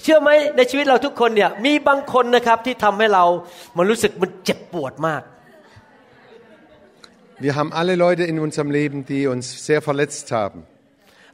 [0.02, 3.24] เชื่อไหมในชีวิตเราทุกคนเนี่ยมีบางคนนะครับที่ทำให้เรา
[3.76, 5.22] มันรู้สึกมันเจ็บปวดมาก
[7.46, 10.58] Wir haben alle Leute in unserem Leben, die uns sehr verletzt haben.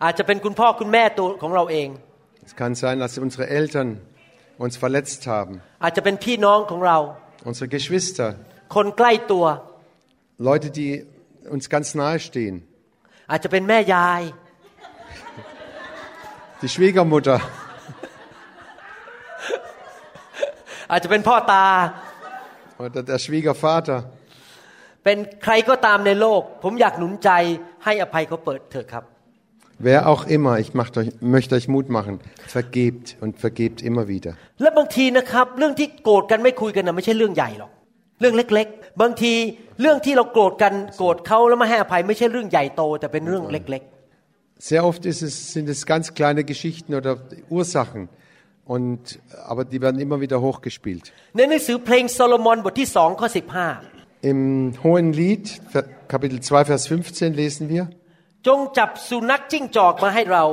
[0.04, 1.88] อาจจะเป็นคุณพ่อคุณแม่ตัวของเราเอง
[2.48, 3.88] Es kann sein, dass unsere Eltern
[4.64, 5.52] uns verletzt haben,
[5.84, 6.98] อาจจะเป็นพี่น้องของเรา
[7.50, 8.28] unsere Geschwister,
[8.74, 9.44] คนใกล้ตัว
[10.48, 10.90] Leute, die
[11.54, 12.54] uns ganz nahe stehen,
[13.30, 14.22] อาจจะเป็นแม่ยาย
[16.60, 17.38] die Schwiegermutter,
[20.90, 21.66] อาจจะเป็นพ่อตา
[22.82, 23.98] oder der Schwiegervater.
[25.04, 27.30] เป็นใครก็ตามในโลก ผมอยากหนุนใจ
[27.84, 29.04] ให้อภัยเขาเปิดเถอะครับ
[29.88, 32.14] Wer auch immer, ich macht euch, möchte euch Mut machen,
[32.56, 34.32] vergebt und vergebt immer wieder.
[34.62, 37.70] และบางทีนะครับ เรื่องที่โกรธกันไม่คุยกันนะไม่ใช่เรื่องใหญ่หรอก
[38.19, 39.33] เรื่องเล็ก ๆ บางที
[39.81, 43.83] เรื่องที่เราโกรธกันโกรธเขาแล้วไม่ให้อภัยไม่ใช่เรื่องใหญ่โตแต่เป็นเรื่องเล็ก
[44.69, 47.11] Sehr oft ist es, sind es ganz kleine Geschichten oder
[47.57, 48.09] Ursachen,
[48.67, 51.05] und, aber die werden immer wieder hochgespielt.
[51.21, 53.67] ๆในหนังสือเพลงโซโลมอนบทที่สองข้อสิบห้า
[54.31, 54.41] Im
[54.83, 55.45] Hohen Lied,
[56.11, 57.83] Kapitel 2, Vers 15 lesen wir,
[58.47, 60.43] จงจับสุนัขจิ้งจอกมาให้เรา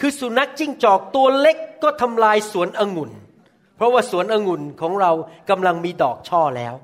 [0.00, 3.10] คือสุนัขจิ้งจอกตัวเล็กก็ทำลายสวนองุ่น
[3.76, 5.12] เพราะว่าสวนองุ่นของเรา
[5.50, 6.74] กำลังมีดอกช่อแล้ว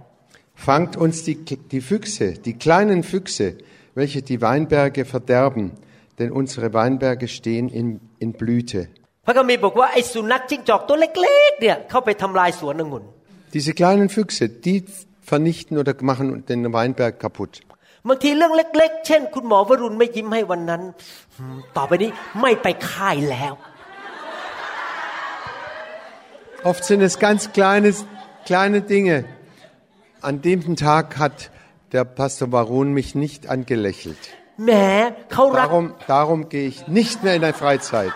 [0.61, 1.35] fangt uns die,
[1.73, 3.57] die Füchse, die kleinen Füchse,
[3.95, 5.71] welche die Weinberge verderben,
[6.19, 8.81] denn unsere Weinberge stehen in, in Blüte.
[9.29, 13.03] พระคัมภีร์บอกว่าไอ้สุนัขจิ้งจอกตัวเล็กๆเนี่ยเข้าไปทำลายสวนองุ่น
[13.55, 14.77] Diese kleinen Füchse, die
[15.31, 17.53] vernichten oder machen den Weinberg kaputt.
[18.07, 20.81] บางทีเรื่องเล็ก ๆ เช่น คุณหมอวรุณไม่ยิ้มให้วันนั้น
[21.37, 22.09] หืมต่อไปนี้
[22.41, 23.53] ไม่ไปค่ายแล้ว
[26.69, 27.89] Oft sind es ganz kleine,
[28.49, 29.17] kleine Dinge.
[30.22, 31.50] an dem Tag hat
[31.90, 34.16] der Pastor Baron mich nicht angelächelt.
[35.56, 38.12] Darum, darum gehe ich nicht mehr in eine Freizeit.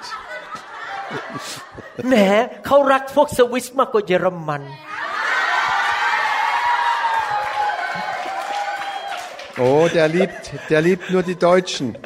[9.58, 11.98] Oh, der liebt, der liebt nur die Deutschen.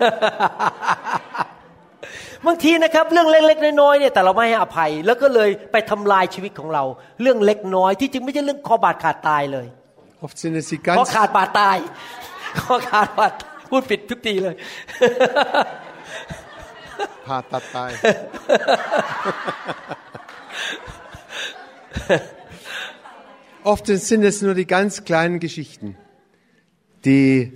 [0.00, 0.72] Ha ha ha
[1.38, 1.53] ha.
[2.45, 6.83] บางทีนะครับเรื่องเล็กๆน้อยๆเนี่ยแต่เราไม่ให้อภัย แล้วก็เลยไปทำลายชีวิตของเรา
[7.21, 9.67] เรื่องเล็กน้อยที่จริงไม่ใช่เรื่องคอบาดขาดตายเลย
[10.25, 11.77] Oft sind es die คอ ganz, ขาดบาดตาย
[12.59, 14.55] คอขาดบาดตายพูดผิดทุกทีเลย
[17.29, 17.91] Patatai.
[23.63, 25.95] Oft sind es nur die ganz kleinen Geschichten,
[27.05, 27.53] die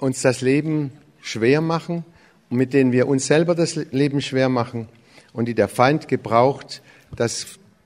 [0.00, 0.74] uns das Leben
[1.20, 2.04] schwer machen und
[2.50, 4.88] mit denen wir uns selber das Leben schwer machen
[5.32, 6.82] und die der Feind gebraucht,
[7.16, 7.32] dass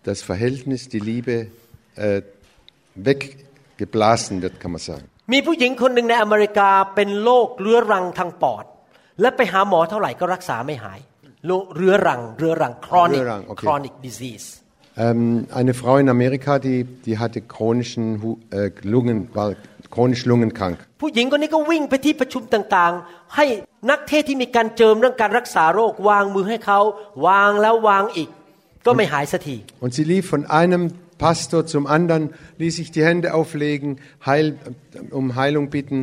[0.02, 1.48] das Verhältnis, die Liebe
[1.96, 2.22] äh,
[2.94, 5.06] weggeblasen wird, kann man sagen.
[5.32, 8.64] มีผู้หญิงคนหนึ่งในอเมริกาเป็นโรคเรื้อรังทางปอด
[9.20, 11.00] และไปหาหมอเท่าไหร่ก็รักษาไม่หาย
[11.46, 14.48] โรคเรื้อรังเรื้อรัง chronic เรื้อรังโอเค chronic disease
[14.98, 19.54] Ähm, eine Frau in Amerika, die, die hatte chronischen Hu- äh, Lungen, war
[19.90, 20.78] chronisch lungenkrank.
[23.80, 26.80] ผู้หญิงคนนี้ก็วิ่งไปที่ประชุมต่างๆ ให้นักเทศน์ที่มีการเจิมเรื่องการรักษาโรควางมือให้เขา
[27.26, 28.28] วางแล้ววางอีก
[28.86, 30.82] ก็ไม่หายสักที Und sie lief von einem
[31.24, 32.22] Pastor zum anderen,
[32.58, 33.88] ließ sich die Hände auflegen,
[34.28, 34.46] heil,
[35.18, 35.98] um Heilung bitten,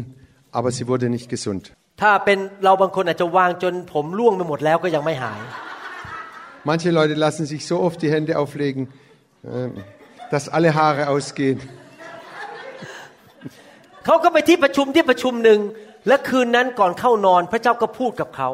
[0.52, 1.64] aber sie wurde nicht gesund.
[2.02, 5.42] ถ้าเป็นเราบางคนอาจจะวางจนผมร่วงไปหมดแล้วก็ยังไม่หาย
[6.70, 8.82] Manche Leute lassen sich so oft die Hände auflegen,
[9.44, 9.70] äh,
[10.32, 11.60] dass alle Haare ausgehen.
[14.06, 15.60] เขาก็ไปที่ประชุมที่ประชุมหนึ่ง
[16.09, 18.51] และคืนนั้นก่อนเข้านอนพระเจ้าก็พูดกับเขา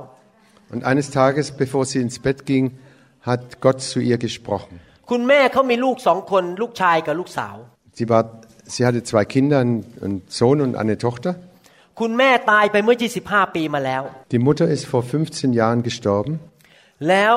[0.75, 2.64] Und eines Tages, bevor sie ins Bett ging,
[3.29, 4.75] hat Gott zu ihr gesprochen.
[5.11, 7.57] คุณแม่เขามีลูกสองคนลูกชายกับลูกสาว
[7.99, 8.23] Sie, war,
[8.75, 11.31] sie hatte zwei Kinder, einen einen Sohn und eine Tochter.
[12.01, 16.33] คุณแม่ตายไปเมื่อ 25 ปีมาแล้ว Die Mutter ist vor 15 Jahren gestorben.
[17.09, 17.37] แล้ว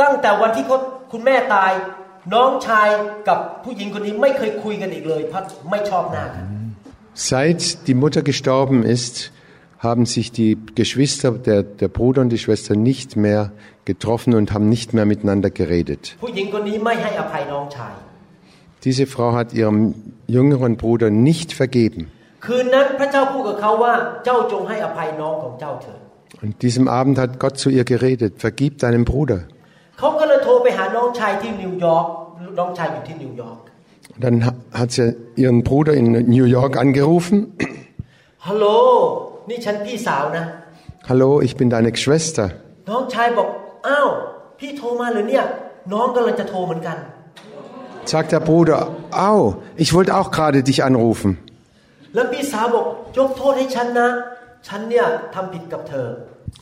[0.00, 0.78] ตั้งแต่วันที่เขา
[1.12, 1.72] คุณแม่ตาย
[2.34, 2.88] น้องชาย
[3.28, 6.44] กับผู้หญิงคนนี้ไม่เคยคุยกันอีกเลยเพราะไม่ชอบหน้ากัน
[7.13, 9.31] Seit die Mutter gestorben ist,
[9.79, 13.51] haben sich die Geschwister, der, der Bruder und die Schwester nicht mehr
[13.85, 16.01] getroffen und haben nicht mehr miteinander geredet.
[16.23, 17.93] ผู้หญิงคนนี้ไม่ให้อภัยน้องชาย
[18.85, 19.79] Diese Frau hat ihrem
[20.37, 22.01] jüngeren Bruder nicht vergeben.
[22.45, 23.93] คืนนั้นพระเจ้าพูดกับเขาว่า
[24.25, 25.99] เจ้าจงให้อภัยน้องของเจ้าเถิด
[26.43, 29.39] Und diesem Abend hat Gott zu ihr geredet, vergib deinem Bruder.
[29.99, 32.05] เขาก็เลยโทรไปหาน้องชายที่นิวยอร์ก
[32.59, 33.57] น้องชายอยู่ที่นิวยอร์ก
[34.20, 37.56] dann hat sie ihren Bruder in New York angerufen.
[38.40, 39.38] Hallo,
[41.08, 42.50] Hallo, ich bin deine Schwester.
[48.04, 51.38] Sagt der Bruder, au, ich wollte auch gerade dich anrufen.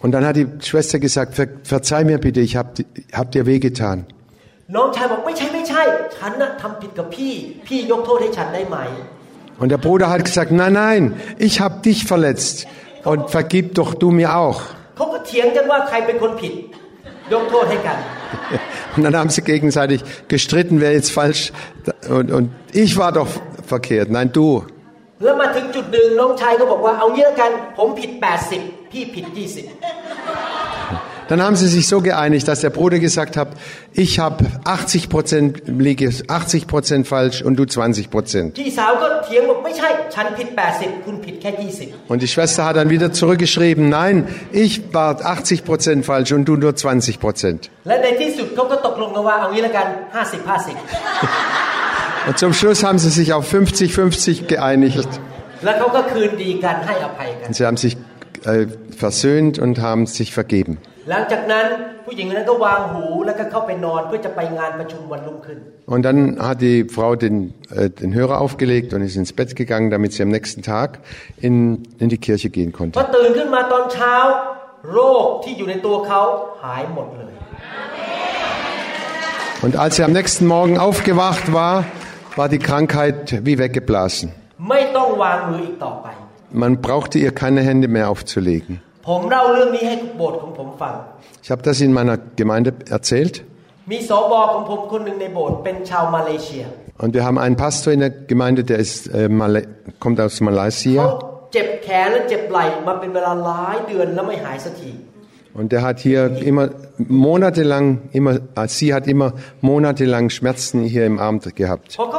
[0.01, 4.07] Und dann hat die Schwester gesagt, Ver, verzeih mir bitte, ich habe hab dir wehgetan.
[4.76, 5.82] น้องชายบอกไม่ใช่ไม่ใช่
[6.16, 7.34] ฉันน่ะทำผิดกับพี่
[7.68, 8.78] พี่ยกโทษให้ฉันได้ไหม
[9.62, 11.04] Und der Bruder hat gesagt, nein, nein,
[11.38, 12.66] ich hab dich verletzt
[13.12, 14.60] und vergib doch du mir auch.
[14.98, 16.54] เขาก็เถียงกันว่าใครเป็นคนผิด
[17.34, 17.98] ยกโทษให้กัน
[18.96, 20.00] Und dann haben sie gegenseitig
[20.34, 21.44] gestritten, wer jetzt falsch
[22.18, 22.46] und, und
[22.84, 23.30] ich war doch
[23.74, 24.48] verkehrt, nein du.
[25.24, 28.12] แล้วมาถึงจุดหนึ่งน้องชายก็บอกว่าเอางี้แล้วกัน ผมผิด
[28.54, 29.26] 80 พี่ผิด
[31.29, 33.49] dann haben sie sich so geeinigt, dass der Bruder gesagt hat,
[33.93, 35.63] ich habe 80 Prozent,
[36.29, 36.67] 80
[37.05, 38.59] falsch und du 20 Prozent.
[42.09, 46.57] Und die Schwester hat dann wieder zurückgeschrieben, nein, ich war 80 Prozent falsch und du
[46.57, 47.71] nur 20 Prozent.
[52.27, 55.09] Und zum Schluss haben sie sich auf 50-50 geeinigt.
[57.47, 57.97] Und sie haben sich
[58.45, 60.79] äh, versöhnt und haben sich vergeben.
[65.87, 69.91] Und dann hat die Frau den, äh, den Hörer aufgelegt und ist ins Bett gegangen,
[69.91, 70.99] damit sie am nächsten Tag
[71.41, 73.01] in, in die Kirche gehen konnte.
[79.63, 81.85] Und als sie am nächsten Morgen aufgewacht war,
[82.37, 84.33] war die Krankheit wie weggeblasen.
[86.51, 88.83] Man brauchte ihr keine Hände mehr aufzulegen.
[91.43, 93.43] Ich habe das in meiner Gemeinde erzählt.
[96.99, 99.67] Und wir haben einen Pastor in der Gemeinde, der ist, äh, Malay,
[99.99, 101.19] kommt aus Malaysia.
[105.55, 106.69] Und der hat hier immer
[106.99, 111.99] monatelang, immer, äh, sie hat immer monatelang Schmerzen hier im Arm gehabt.
[111.99, 112.13] Und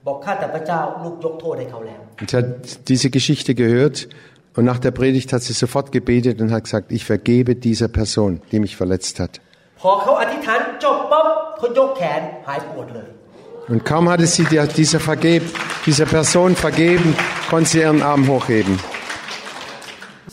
[0.00, 3.96] ี บอกข้าแต่พระเจ้าลูกยกโทษให้เขาแล้ว Und sie hat diese Geschichte gehört
[4.56, 8.30] und nach der Predigt hat sie sofort gebetet und hat gesagt, ich vergebe dieser Person,
[8.50, 9.32] die mich verletzt hat.
[9.80, 11.26] พอเขาอธิษฐานจบปั๊บ
[11.58, 13.08] เขายกแขนหายปวดเลย
[13.70, 15.42] Und kaum hatte sie der, dieser, vergeb,
[15.86, 17.08] dieser Person vergeben,
[17.50, 18.74] konnte sie ihren Arm hochheben.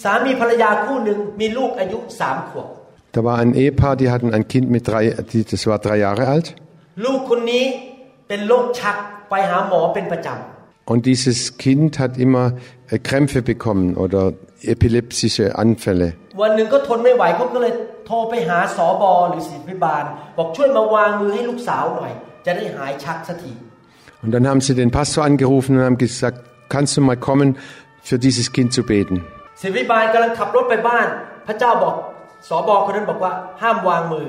[0.03, 2.67] สามีภรรยาคู่หนึ่งมีลูกอายุสามขวบ
[3.15, 6.23] Da war ein Ehepaar, die hatten ein Kind mit drei, die, das war drei Jahre
[6.33, 6.47] alt.
[7.05, 7.65] ลูกคนนี้
[8.27, 8.97] เป็นโรคชัก
[9.30, 10.38] ไปหาหมอเป็นประจำ
[10.92, 12.46] Und dieses Kind hat immer
[13.08, 16.14] Krämpfe bekommen oder epileptische Anfälle.
[24.22, 26.38] Und dann haben sie den Pastor angerufen und haben gesagt,
[26.70, 27.58] kannst du mal kommen,
[28.02, 29.16] für dieses Kind zu beten.
[29.62, 31.06] ศิวิบาลกำลังขับรถไปบ้าน
[31.46, 31.94] พระเจ้าบอก
[32.48, 34.26] สอบอคนนั้นบอกว่าห้ามวางมือ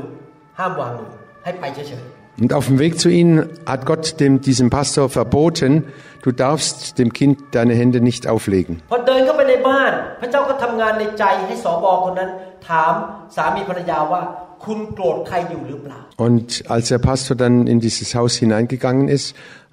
[0.60, 1.12] ห้ามวางมือ
[1.44, 5.85] ให้ไปเฉยๆ Und auf dem Weg zu ihnen hat Gott dem, diesem Pastor verboten,
[6.23, 8.75] du darfst dem Kind deine Hände nicht auflegen.
[8.85, 12.31] ๆพอเดินเข้าไปในบ้าน พระเจ้าก็ทำงานในใจให้สอบอคนนั้น
[12.69, 12.93] ถาม
[13.37, 14.23] สามีภรรยาว่า
[14.65, 19.27] คุณโกรธใครอยู่หรือเปล่า Und als der Pastor dann in dieses Haus hineingegangen ist,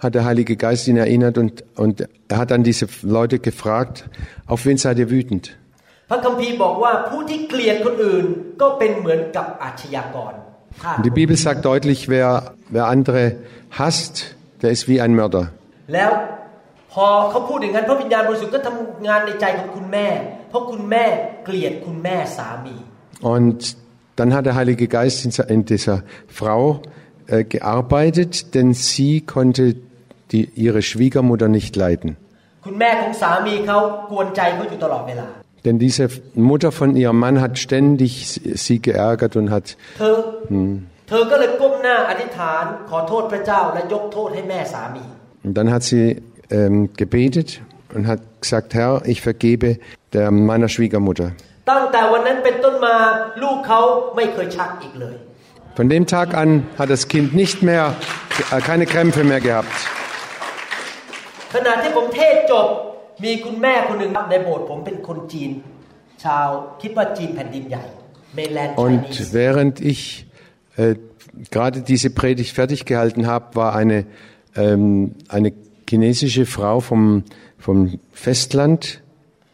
[0.04, 1.96] hat der Heilige Geist ihn erinnert und, und
[2.32, 2.86] er hat dann diese
[3.18, 3.96] Leute gefragt,
[4.54, 5.46] auf wen seid ihr wütend?
[6.10, 8.26] พระคัมภีร์บอกว่าผู้ที่เกลียดคนอื่น
[8.62, 10.45] ก็เป็นเหมือนกับอาชญากรฆ่า
[10.98, 12.28] Und die Bibel sagt deutlich, wer,
[12.76, 13.22] wer andere
[13.80, 14.14] hasst,
[14.62, 15.44] der ist wie ein Mörder.
[15.94, 16.12] แล้ว
[16.94, 20.08] พอเขาพูดอย่างนั้นพระวิญญาณบริสุทธิ์ก็ทำงานในใจของคุณแม่
[20.50, 21.06] เพราะคุณแม่
[21.46, 22.76] เกลียดคุณแม่สามี
[23.36, 23.60] Und
[24.18, 25.98] dann hat der Heilige Geist in se- in dieser
[26.40, 26.62] Frau
[27.28, 29.64] äh, gearbeitet, denn sie konnte
[30.32, 32.10] die, ihre Schwiegermutter nicht leiden.
[32.66, 33.78] คุณแม่ของสามีเขา
[34.12, 35.28] กวนใจเขาอยู่ตลอดเวลา
[35.67, 39.77] Denn diese Mutter von ihrem Mann hat ständig sie geärgert und hat.
[40.49, 40.87] Hm.
[45.43, 47.61] Und dann hat sie ähm, gebetet
[47.93, 49.79] und hat gesagt, Herr, ich vergebe
[50.13, 51.33] der, meiner Schwiegermutter.
[55.75, 57.97] Von dem Tag an hat das Kind nicht mehr,
[58.53, 59.67] äh, keine Krämpfe mehr gehabt.
[63.16, 65.52] ขณะที่ผมเทศน์จบมีคุณแม่คนหนึ่งในโบสถ์ผมเป็นคนจีน
[66.24, 66.48] ชาว
[66.82, 67.86] คิดว่าจีนแผ่นดินใหญ่
[68.38, 70.26] Mainland Und Chinese während ich
[70.78, 70.96] äh,
[71.50, 74.06] gerade diese Predigt fertig gehalten habe, war eine,
[74.56, 75.54] ähm, eine
[75.90, 77.24] chinesische Frau vom,
[77.58, 79.02] vom Festland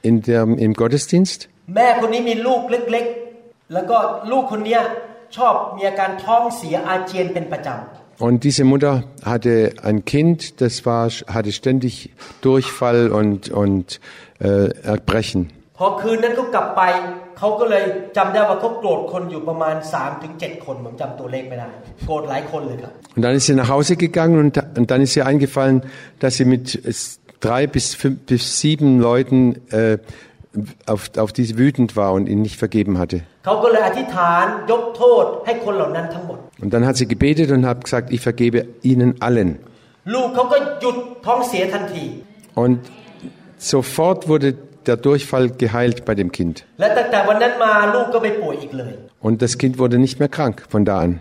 [0.01, 1.49] in der, im Gottesdienst.
[1.75, 3.97] แม่คนนี้มีลูกเล็กๆ แล้วก็
[4.31, 4.81] ลูกคนเนี้ย
[5.37, 7.69] ชอบมีอาการท้องเสียอาเจียนเป็นประจ
[8.22, 13.98] und diese Mutter hatte ein Kind, das war, hatte ständig Durchfall und, und
[14.38, 15.50] äh, Erbrechen.
[23.16, 25.82] Und dann ist sie nach Hause gegangen und, und dann ist ihr eingefallen,
[26.20, 26.80] dass sie mit
[27.40, 29.98] drei bis, fünf, bis sieben Leuten äh,
[30.86, 33.22] auf, auf die wütend war und ihn nicht vergeben hatte.
[36.60, 39.58] Und dann hat sie gebetet und hat gesagt, ich vergebe ihnen allen.
[42.54, 42.80] Und
[43.58, 44.54] sofort wurde
[44.86, 46.64] der Durchfall geheilt bei dem Kind.
[49.20, 51.20] Und das Kind wurde nicht mehr krank von da an.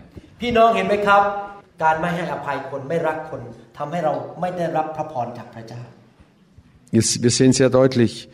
[6.90, 8.28] Wir sehen sehr deutlich,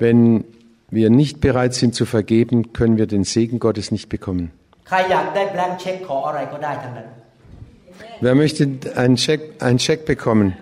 [0.00, 0.44] wenn
[0.90, 4.50] wir nicht bereit sind zu vergeben, können wir den Segen Gottes nicht bekommen.
[8.20, 10.56] Wer möchte einen Scheck, einen Scheck bekommen?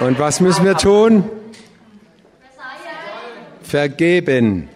[0.00, 1.28] Und was müssen wir tun?
[3.62, 4.68] Vergeben.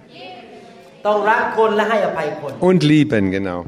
[2.61, 3.65] Und lieben, genau.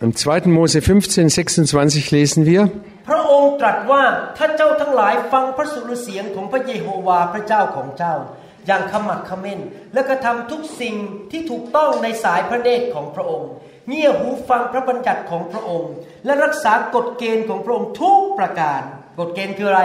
[0.00, 0.40] Im 2.
[0.46, 2.72] Mose 15, 26 lesen wir,
[3.10, 4.02] พระองค์ตรัสว่า
[4.36, 8.14] ถ้าเจ้าทั้งหลายฟังพระสุรเสียงของพระเยโฮวาห์พระเจ้าของเจ้า
[8.66, 9.60] อย่างขมักขม้น
[9.92, 10.96] และกระทำทุกสิ่ง
[11.30, 13.50] ที่ถูกต้องในสายพระเนตรของพระองค์
[13.88, 15.92] เงี่ยหูฟังพระบัญญัติของพระองค์
[16.24, 18.82] และรักษากฎเกณฑ์ของพระองค์ทุกประการ
[19.18, 19.82] กฎเกณฑ์คืออะไร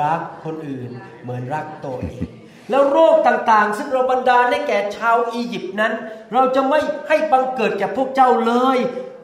[0.00, 0.90] รักคนอื่น
[1.22, 2.26] เหมือนรักตัวเอง
[2.70, 5.92] แล้วโรคต่างๆ ซึ่งเราบรรดาลให้แก่ชาวอียิปต์นั้น
[6.32, 8.78] เราจะไม่ให้บังเกิดแก่พวกเจ้าเลย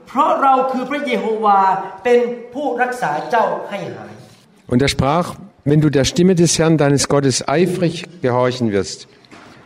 [0.08, 2.20] เพราะเราคือพระเยโฮวาห์เป็น
[2.54, 4.14] ผู้รักษาเจ้าให้หาย
[4.72, 5.28] und er sprach,
[5.64, 9.08] wenn du der Stimme des Herrn deines Gottes eifrig gehorchen wirst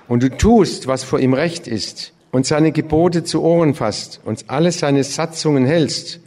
[0.09, 4.45] und du tust, was vor ihm recht ist und seine Gebote zu Ohren fasst und
[4.47, 6.19] alle seine Satzungen hältst,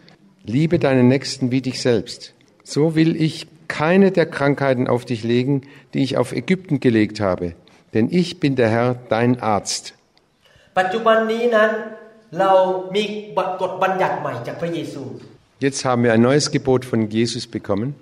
[0.45, 2.35] liebe deinen Nächsten wie dich selbst.
[2.65, 5.63] So will ich keine der Krankheiten auf dich legen,
[5.95, 7.55] die ich auf Ägypten gelegt habe,
[7.95, 9.95] denn ich bin der Herr, dein Arzt.
[10.81, 11.71] ปัจจุบันนี้นั้น
[15.60, 17.96] Jetzt haben wir ein neues Gebot von Jesus bekommen.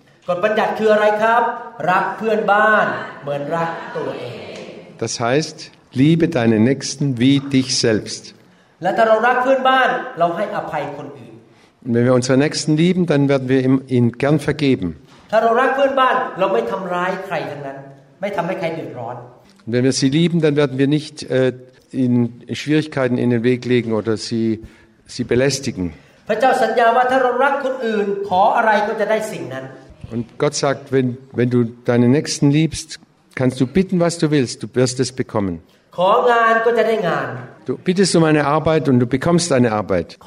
[4.97, 8.33] Das heißt, liebe deinen Nächsten wie dich selbst.
[11.85, 14.95] Und wenn wir unsere Nächsten lieben, dann werden wir ihm, ihn gern vergeben.
[19.67, 21.53] Und wenn wir sie lieben, dann werden wir nicht äh,
[21.95, 24.63] ihnen Schwierigkeiten in den Weg legen oder sie,
[25.05, 25.93] sie belästigen.
[30.11, 32.99] Und Gott sagt, wenn, wenn du deinen Nächsten liebst,
[33.35, 35.61] kannst du bitten, was du willst, du wirst es bekommen.
[37.65, 40.17] Du bittest um eine Arbeit und du bekommst eine Arbeit.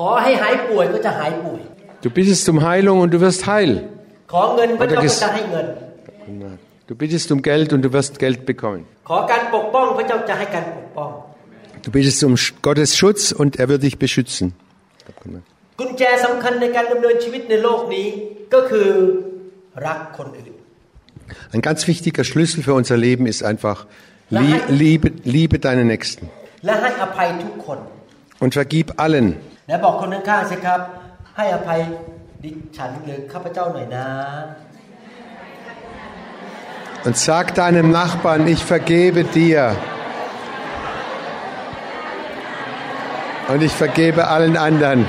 [2.01, 3.89] Du bittest um Heilung und du wirst heil.
[6.87, 8.87] Du bittest um Geld und du wirst Geld bekommen.
[11.86, 14.46] Du bittest um Sch- Gottes Schutz und er wird dich beschützen.
[15.80, 18.08] กุญแจสำคัญในการดำเนินชีวิตในโลกนี้
[18.54, 18.90] ก็คือ
[19.86, 20.54] รักคนอื่น
[21.54, 23.78] Ein ganz wichtiger Schlüssel für unser Leben ist einfach,
[24.40, 25.08] lie liebe,
[25.38, 26.24] liebe deine Nächsten
[26.66, 27.80] และให้อภัยทุกคน
[28.44, 29.28] und vergib allen.
[29.68, 30.82] และบอกคนข้างๆสิครับ
[31.38, 31.80] ให้อภัย
[32.44, 34.08] ดิฉันหรือข้าพเจ้าหน่อยนะ
[37.06, 39.76] Und sag deinem Nachbarn, ich vergebe dir.
[43.49, 45.07] Und ich vergebe allen anderen.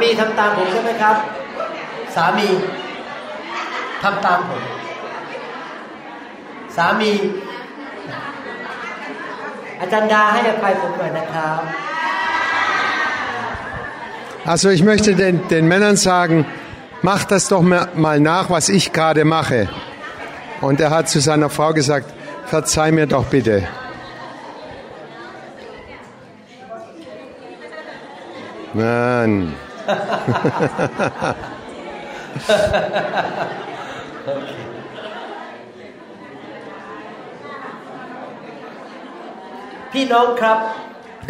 [0.00, 1.16] มีทำตามผมใช่ไหมครับ
[2.14, 2.48] สามี
[4.02, 4.62] ทำตามผม
[6.76, 7.12] สามี
[9.80, 11.60] อาจารย์ดาให้อภัยผมหน่อยนะครับ
[14.52, 16.46] Also ich möchte den, den Männern sagen,
[17.02, 19.68] macht das doch mal mal nach, was ich gerade mache.
[20.66, 22.08] Und er hat zu seiner Frau gesagt,
[22.46, 23.68] verzeih mir doch bitte.
[29.87, 29.99] Mann.
[39.93, 40.57] พี่น้องครับ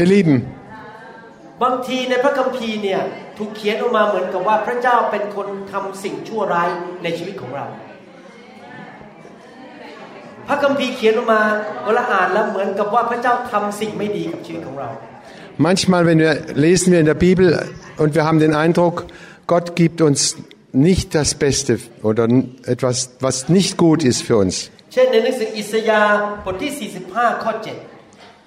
[0.02, 0.40] Ihr Lieben,
[1.64, 3.02] บางทีในพระคัมภีร์เนี่ย
[3.38, 6.70] ถูกเขียนออกมาเหมือนกับว่าพระเจ้าเป็นคนทำสิ่งชั่วร้าย
[7.04, 7.66] ในชีวิตของเรา
[10.48, 11.42] พระคัมภีร์เขียนออกมา
[11.86, 14.90] เวลาอ่านแล้วเหมือนกับว่าพระเจ้าทำสิ่งไม่ดีกับชีวิตของเรา
[15.57, 17.47] manchmal wenn wir, lesen wir in der Bibel
[17.97, 19.07] und wir haben den Eindruck,
[19.47, 20.37] Gott gibt uns
[20.73, 22.29] nicht das Beste oder
[22.67, 24.71] etwas, was nicht gut ist für uns.
[24.93, 26.73] เช่นในหนังสืออิสยาห์บทที่
[27.09, 27.53] 45 ข้อ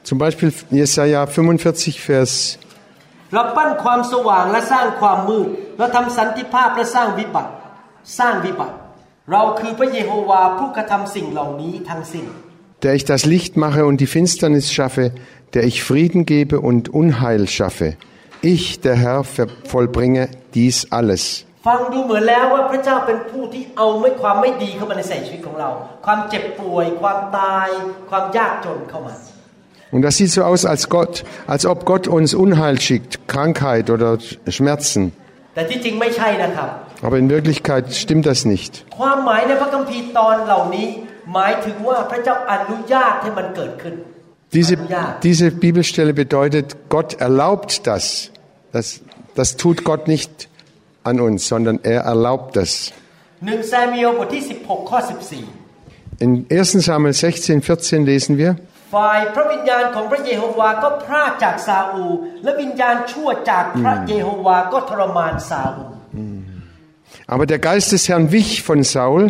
[0.09, 2.71] Zum Beispiel Jesaja 45, Vers 7
[3.33, 7.51] เราปั้นความสว่างและสร้างความมืดเราทำสันติภาพและสร้างวิบัติ
[8.19, 8.75] สร้างวิบัติ
[9.31, 12.25] เราคือพระเยโฮวาผู้กระทำสิ่งเหล่านี้ทั้งสิ้น
[12.83, 15.11] der ich das Licht mache und die Finsternis schaffe,
[15.53, 17.95] der ich Frieden gebe und Unheil schaffe.
[18.41, 20.23] Ich, der Herr, ver- vollbringe
[20.55, 21.23] dies alles.
[21.67, 25.69] ฟังดูเหมือนแล้วว่าพระเจ้าเป็นผู้ที่เอาไม่ความไม่ดีเข้ามาในใส่ชีวิตของเรา
[26.05, 27.67] ความเจ็บป่วย ความตาย
[28.09, 29.15] ความยากจนเข้ามา
[29.93, 31.15] Und das sieht so aus, als Gott,
[31.53, 34.09] als ob Gott uns Unheil schickt, Krankheit oder
[34.55, 35.03] Schmerzen.
[35.55, 36.69] แต่ที่จริงไม่ใช่นะครับ
[37.05, 38.71] Aber in Wirklichkeit stimmt das nicht.
[38.99, 40.87] ความหมายในพระคัมภีร์ตอนเหล่านี้
[41.33, 43.95] หมายถึงว่าพระเจ้าอนุญาตให้มันเกิดขึ้น
[44.57, 45.05] Diese, Ja.
[45.23, 48.31] diese Bibelstelle bedeutet, Gott erlaubt das.
[48.73, 48.99] das.
[49.33, 50.49] Das tut Gott nicht
[51.09, 52.71] an uns, sondern er erlaubt das.
[53.45, 54.99] หนึ่งซามูเอลบทที่ 16 ข้อ
[56.25, 62.11] In 1 Samuel 16, 14 lesen wir, 14 ฝ่ายพระวิญญาณของพระเยโฮวาก็พรากจากซาอูล
[62.43, 65.91] และวิญญาณชั่วจากพระเยโฮวาก็ทรมานซาอูล
[67.33, 69.21] aber der Geist des Herrn wich von Saul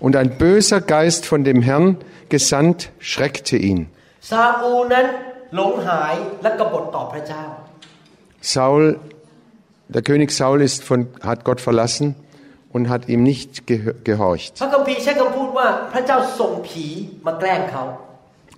[0.00, 1.98] und ein böser Geist von dem Herrn
[2.28, 3.88] gesandt schreckte ihn.
[8.40, 8.98] Saul,
[9.88, 12.14] der König Saul ist von, hat Gott verlassen
[12.72, 14.54] und hat ihm nicht gehorcht.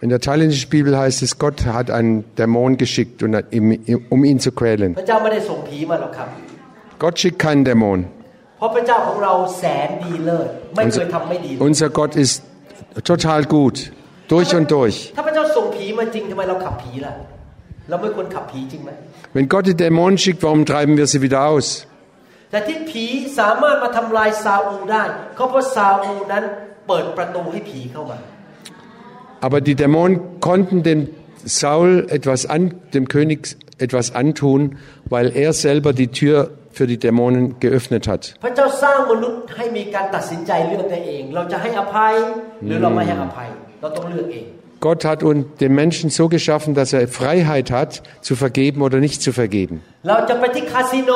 [0.01, 4.97] In der thailändischen Bibel heißt es, Gott hat einen Dämon geschickt, um ihn zu quälen.
[6.99, 8.07] Gott schickt keinen Dämon.
[11.59, 12.45] Unser, Gott ist
[13.03, 13.91] total gut,
[14.29, 15.13] durch und durch.
[19.33, 21.89] Wenn Gott die Dämonen schickt, warum treiben wir sie wieder aus?
[29.41, 31.09] Aber die Dämonen konnten dem
[31.45, 37.44] Saul etwas an, dem König etwas antun, weil er selber die Tür für die Dämonen
[37.66, 38.22] geöffnet hat.
[38.44, 42.14] พระเจ้าสร้างมนุษย์ให้มีการตัดสินใจเลือกตัวเอง เราจะให้อภัย
[42.66, 43.50] หรือเราไม่ให้อภัย
[43.82, 44.48] เราต้องเลือกเอง
[44.80, 49.20] Gott hat uns den Menschen so geschaffen, dass er Freiheit hat, zu vergeben oder nicht
[49.26, 49.76] zu vergeben.
[50.08, 51.12] เราจะไปที่คาสิโน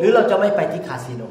[0.00, 1.22] หรือเราจะไม่ไปที่คาสิโน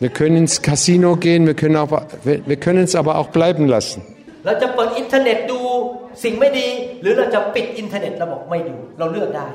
[0.00, 1.90] Wir können ins Casino gehen, wir können, auch,
[2.24, 4.00] wir können es aber auch bleiben lassen.
[4.44, 5.60] เราจะเปิดอินเทอร์เน็ตดู
[6.24, 6.68] สิ่งไม่ดี
[7.00, 9.46] หรือเราจะปิดอินเทอร์เน็ตเราบอกไม่ดู เราเลือกได้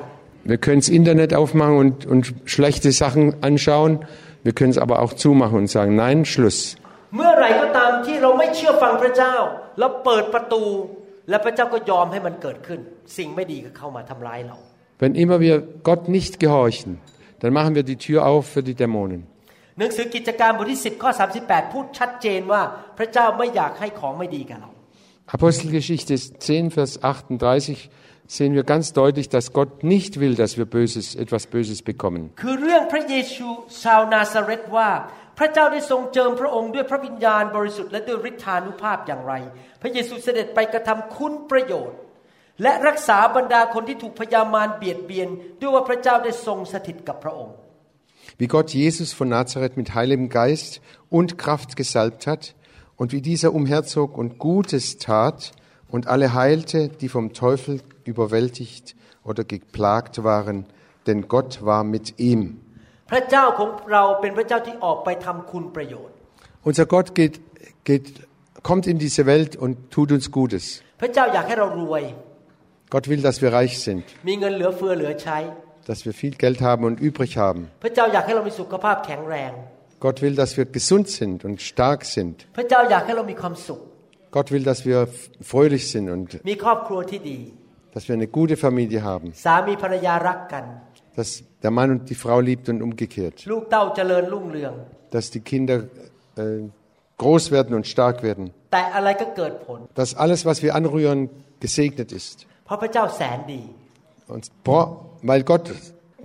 [0.47, 4.05] Wir können das Internet aufmachen und, und schlechte Sachen anschauen.
[4.43, 6.59] Wir können es aber auch zumachen und sagen, nein, Schluss.
[7.17, 9.35] เมื่อไหร่ก็ตามที่เราไม่เชื่อฟังพระเจ้า
[9.79, 10.63] แล้วเปิดประตู
[11.29, 12.79] และพระเจ้าก็ยอมให้มันเกิดขึ้น
[13.17, 14.57] สิ่งไม่ดีก็เข้ามาทำร้ายเรา
[15.01, 15.55] Wenn immer wir
[15.89, 16.91] Gott nicht gehorchen,
[17.41, 19.21] dann machen wir die Tür auf für die Dämonen.
[19.79, 21.11] หนังสือกิจการบทที่ 10 ข้อ
[21.41, 22.61] 38 พูดชัดเจนว่า
[22.97, 24.69] พระเจ้าไม่อยากให้ของไม่ดีกับเรา
[25.35, 26.15] Apostelgeschichte
[26.47, 27.89] 10, Vers 38
[28.27, 32.21] sehen wir ganz deutlich, dass Gott nicht will, dass wir Böses, etwas Böses bekommen.
[32.41, 33.47] คือเรื่องพระเยซู
[33.83, 34.89] ชาวนาซาเรตว่า
[35.39, 39.33] พระเจ้าได้ทรงเจิมพระองค์ด้วยพระวิญญาณบริสุทธิ์และด้วยฤทธานุภาพอย่างไร
[39.81, 41.97] พระเยซูเสด็จไปกระทำคุณประโยชน์
[42.61, 47.55] และรักษาบรรดาคนที่ถูกพยามารเบียดเบียน ด้วยว่าพระเจ้าได้ทรงสถิตกับพระองค์
[48.39, 50.81] Wie Gott Jesus von Nazareth mit Heiligem Geist
[51.17, 52.43] und Kraft gesalbt hat
[52.99, 55.39] und wie dieser umherzog und Gutes tat
[55.88, 60.66] und alle heilte, die vom Teufel überwältigt oder geplagt waren,
[61.06, 62.60] denn Gott war mit ihm.
[66.62, 67.40] Unser Gott geht,
[67.84, 68.26] geht,
[68.62, 70.82] kommt in diese Welt und tut uns Gutes.
[72.90, 74.04] Gott will, dass wir reich sind,
[75.86, 77.70] dass wir viel Geld haben und übrig haben.
[80.00, 82.46] Gott will, dass wir gesund sind und stark sind.
[84.33, 87.39] พระเจ้าอยากให้เรามีความสุข Gott will, dass wir f- fröhlich sind und มีครอบครัวที่ดี
[87.95, 90.65] dass wir eine gute Familie haben, สามีภรรยารักกัน
[91.17, 91.29] dass
[91.63, 94.73] der Mann und die Frau liebt und umgekehrt, ลูกเต้าเจริญรุ่งเรือง
[95.15, 95.77] dass die Kinder
[96.41, 96.43] äh,
[97.21, 98.43] groß werden und stark werden,
[98.73, 101.19] แต่อะไรก็เกิดผล dass alles, was wir anrühren,
[101.65, 102.35] gesegnet ist.
[102.65, 103.61] เพราะพระเจ้าแสนดี
[104.33, 104.89] Und bra-
[105.29, 105.65] weil Gott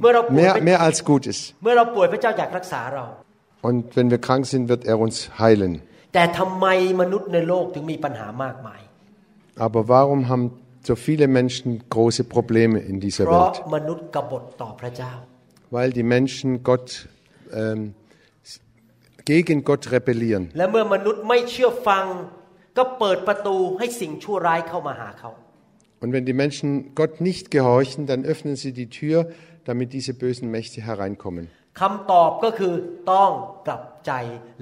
[0.01, 1.43] เมื่อเราป่วย mehr, mehr als gut ist.
[1.63, 3.05] เมื่อเราป่วยพระเจ้าอยากรักษาเรา
[3.69, 5.73] Und wenn wir krank sind, wird er uns heilen.
[6.13, 6.67] แต่ทำไม
[7.01, 8.81] มนุษย์ในโลกถึงมีปัญหามากมาย
[9.67, 10.45] Aber warum haben
[10.89, 13.57] so viele Menschen große Probleme in เพ dieser ราะ Welt?
[13.77, 15.13] มนุษย์กบฏต่อพระเจ้า
[15.77, 16.89] Weil die Menschen Gott,
[17.61, 17.81] ähm,
[19.33, 20.45] gegen Gott rebellieren.
[20.59, 22.05] และเมื่อมนุษย์ไม่เชื่อฟัง
[22.77, 25.31] ก็เปิดประตูให้สิ่งชั่วร้ายเข้ามาหาเขา
[26.03, 26.69] Und wenn die Menschen
[27.01, 29.19] Gott nicht gehorchen, dann öffnen sie die Tür,
[29.69, 31.45] damit diese bösen Mächte hereinkommen.
[31.81, 32.75] คำตอบก็คือ
[33.13, 33.31] ต้อง
[33.67, 34.13] กลับ ใจ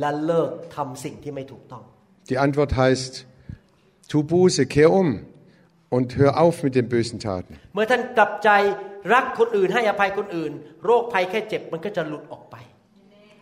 [0.01, 1.83] และเลิกทำสิ่งที่ไม่ถูกต้อง
[2.31, 3.13] Die Antwort heißt,
[4.11, 5.09] tu Buße, kehr um
[5.97, 7.53] und hör auf mit den bösen Taten.
[7.75, 8.51] เมื่อท่านกลับใจ
[9.15, 10.53] รักคนอื่นให้อภัยคนอื่น
[10.85, 12.57] โรคภัยแค่เจ็บมันก็จะหลุดออกไป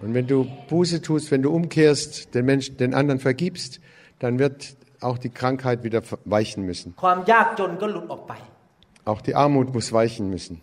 [0.03, 0.39] Und wenn du
[0.73, 3.81] Buße tust, wenn du umkehrst, den Menschen, den anderen vergibst,
[4.23, 4.59] dann wird
[5.01, 6.03] auch die Krankheit wieder
[6.37, 6.89] weichen müssen.
[7.05, 8.33] ความยากจนก็หลุดออกไป
[9.11, 10.55] Auch die Armut muss weichen müssen.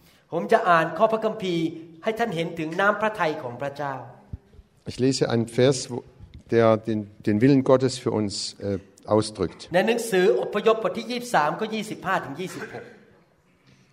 [4.91, 6.03] Ich lese einen Vers, wo-
[6.51, 8.79] der den, den Willen Gottes für uns äh,
[9.15, 9.59] ausdrückt.
[9.73, 11.65] ในหนังสืออพยพบทที่ 23 ก็
[11.95, 12.43] 25ถึง26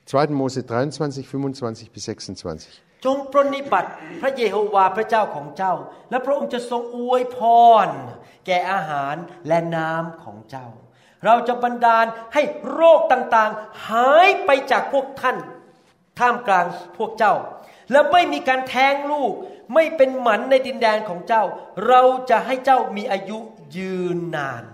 [0.07, 0.31] 2.
[0.41, 3.05] Mose 23, 25 bis 26.
[3.05, 5.75] จงปรนนิบัติพระเยโฮวาห์พระเจ้าของเจ้า
[6.11, 7.39] และพระองค์จะทรงอวยพ
[7.87, 7.89] ร
[8.47, 9.17] แก่อาหาร
[9.49, 10.67] และน้ำของเจ้า
[11.25, 15.37] เราจะบันดาลให้โรคต่างๆ หายไปจากพวกท่าน
[16.19, 16.67] ท่ามกลาง
[16.99, 17.35] พวกเจ้า
[17.93, 19.33] และไม่มีการแท้งลูก
[19.75, 21.43] ไม่เป็นหมันในดินแดนของเจ้า
[21.89, 23.39] เราจะให้เจ้ามีอายุ
[23.77, 24.65] ยืนนาน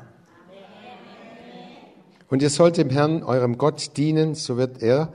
[2.31, 5.13] Und ihr sollt dem Herrn, eurem Gott, dienen, so wird er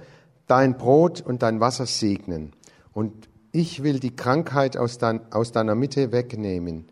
[0.47, 2.53] dein Brot und dein Wasser segnen.
[2.93, 3.11] Und
[3.51, 6.87] ich will die Krankheit aus, dein, aus deiner Mitte wegnehmen.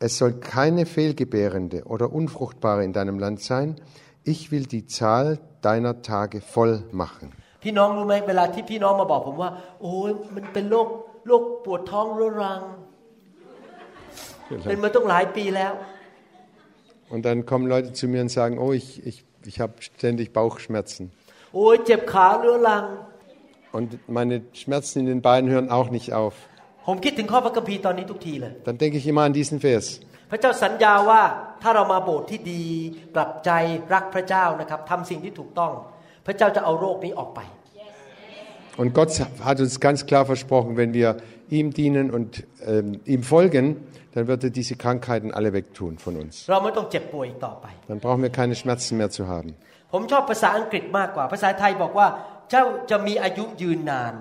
[0.00, 3.76] Es soll keine Fehlgebärende oder Unfruchtbare in deinem Land sein.
[4.22, 7.32] Ich will die Zahl deiner Tage voll machen.
[7.64, 10.88] พี่น้องรู้ไหมเวลาที่พี่น้องมาบอกผมว่า โอ้ยมันเป็นโรค
[11.26, 12.62] โรคปวดท้องเรื้อรัง
[14.68, 15.74] เป็นมาต้องหลายปีแล้ว
[17.12, 21.04] Und dann kommen Leute zu mir und sagen, oh, ich, ich, ich habe ständig Bauchschmerzen.
[21.54, 22.84] โอ้ยเจ็บขาเรื้อรัง
[23.76, 23.88] Und
[24.18, 26.34] meine Schmerzen in den Beinen hören auch nicht auf.
[26.86, 29.86] ผมคิดถึงข้อพระคัมภีร์ตอนนี้ทุกทีเลย Dann denke ich immer an diesen Vers.
[30.30, 31.22] พระเจ้าสัญญาว่า
[31.62, 32.64] ถ้าเรามาโบสถ์ที่ดี
[33.14, 33.50] กลับใจ
[33.94, 35.72] รักพระเจ้านะครับทำสิ่งที่ถูกต้อง
[36.26, 37.40] พระเจ้าจะเอาโรคนี้ออกไป
[38.78, 39.10] Und Gott
[39.48, 41.16] hat uns ganz klar versprochen, wenn wir
[41.48, 43.76] ihm dienen und ähm, ihm folgen,
[44.14, 46.32] dann wird er diese Krankheiten alle wegtun von uns.
[46.50, 49.50] เราไม่ต้องเจ็บป่วยอีกต่อไป Dann brauchen wir keine Schmerzen mehr zu haben.
[49.92, 52.06] ผมชอบภาษาอังกฤษมากกว่า ภาษาไทยบอกว่า
[52.50, 54.14] เจ้าจะมีอายุยืนนาน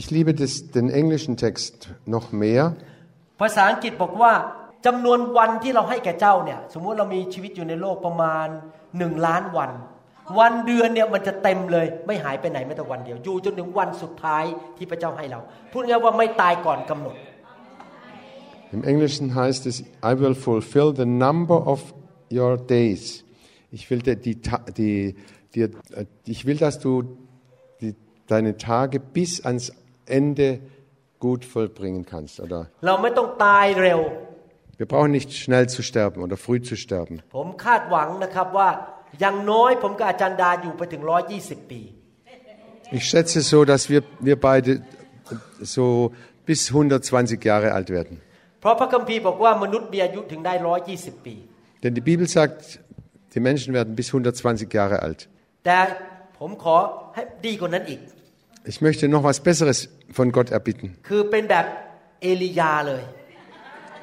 [0.00, 1.74] Ich liebe das, den englischen Text
[2.14, 2.64] noch mehr.
[3.40, 4.32] ภาษาอังกฤษบอกว่า
[4.86, 8.46] จำนวนวันที่เราให้แก่เจ้าเนี่ยสมมุติเรามีชีวิตอยู่ในโลกประมาณ
[8.98, 9.70] หนึ่งล้านวัน
[10.38, 14.44] วันเดือนเนี่ยมันจะเต็มเลย ไม่หายไปไหนแม้แต่วันเดียว อยู่จนถึงวันสุดท้าย
[14.76, 15.40] ที่พระเจ้าให้เรา
[15.72, 17.16] พูดง่ายๆว่าไม่ตายก่อนกำหนด
[18.76, 21.80] Im Englischen heißt es, I will fulfill the number of
[22.28, 23.22] your days.
[23.70, 25.14] Ich will, dir die, Ta- die,
[25.54, 26.92] dir, äh, ich will dass du
[27.80, 27.94] die,
[28.26, 29.72] deine Tage bis ans
[30.06, 30.58] Ende
[31.20, 32.40] gut vollbringen kannst.
[32.40, 34.00] Oder เราไม่ต้องตายเร็ว
[34.80, 37.16] wir brauchen nicht schnell zu sterben oder früh zu sterben.
[37.36, 38.68] ผมคาดหวังนะครับว่า
[39.20, 41.02] อย่างน้อยผมกับอาจารย์ดาอยู่ไปถึง
[41.36, 41.82] 120 ปี
[42.98, 44.70] Ich schätze so, dass wir, wir beide
[45.74, 46.12] so
[46.48, 48.14] bis 120 Jahre alt werden.
[48.60, 50.52] เพราะพระคัมภีร์บอกว่ามนุษย์มีอายุถึงได้
[50.90, 51.34] 120 ปี
[51.82, 52.60] Denn die Bibel sagt,
[53.34, 55.20] die Menschen werden bis 120 Jahre alt.
[55.64, 55.78] แต่
[56.38, 56.76] ผมขอ
[57.14, 58.00] ให้ดีกว่านั้นอีก
[58.70, 59.78] Ich möchte noch was Besseres
[60.18, 60.86] von Gott erbitten.
[61.08, 61.66] คือเป็นแบบ
[62.22, 63.02] เอลียาเลย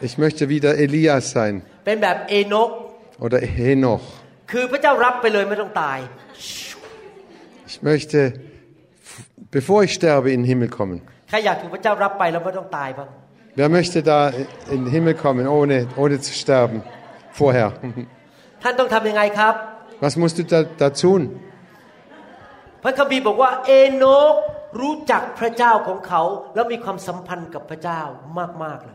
[0.07, 1.53] Ich möchte wieder Elias sein
[1.85, 2.69] เป็นแบบเอโนก
[3.23, 4.05] oder Henoch.
[4.51, 5.97] คือพระเจ้ารับไปเลยไม่ต้องตาย
[7.71, 8.19] Ich möchte,
[9.11, 9.23] f-
[9.57, 10.97] bevor ich sterbe, in den Himmel kommen.
[11.29, 13.09] ใครอยากถูกพระเจ้ารับไปแล้วไม่ต้องตายบ้าง
[13.59, 14.17] Wer möchte da
[14.73, 16.77] in den Himmel kommen, ohne, ohne zu sterben?
[17.39, 17.69] Vorher.
[18.63, 19.53] ท่านต้องทำยังไงครับ
[20.03, 21.21] Was musst du da, da tun?
[22.83, 24.35] พระคัมภีร์บอกว่าเอโนก
[24.81, 26.21] รู้จักพระเจ้าของเขา
[26.55, 28.01] แล้วมีความสัมพันธ์กับพระเจ้า
[28.63, 28.91] มากๆเล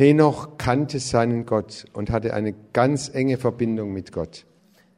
[0.00, 4.44] Henoch kannte seinen Gott und hatte eine ganz enge Verbindung mit Gott.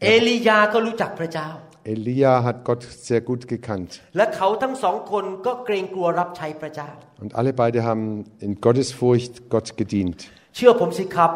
[0.02, 1.48] เอลียาก็รู้จักพระเจ้า
[1.94, 3.90] Elia hat Gott sehr gut gekannt.
[4.16, 6.90] และเขาทั้งสองคนก็เกรงกลัวรับใช้พระเจ้า
[7.22, 8.06] Und alle beide haben
[8.46, 10.18] in Gottesfurcht Gott gedient.
[10.56, 11.30] เชื่อผมสิครับ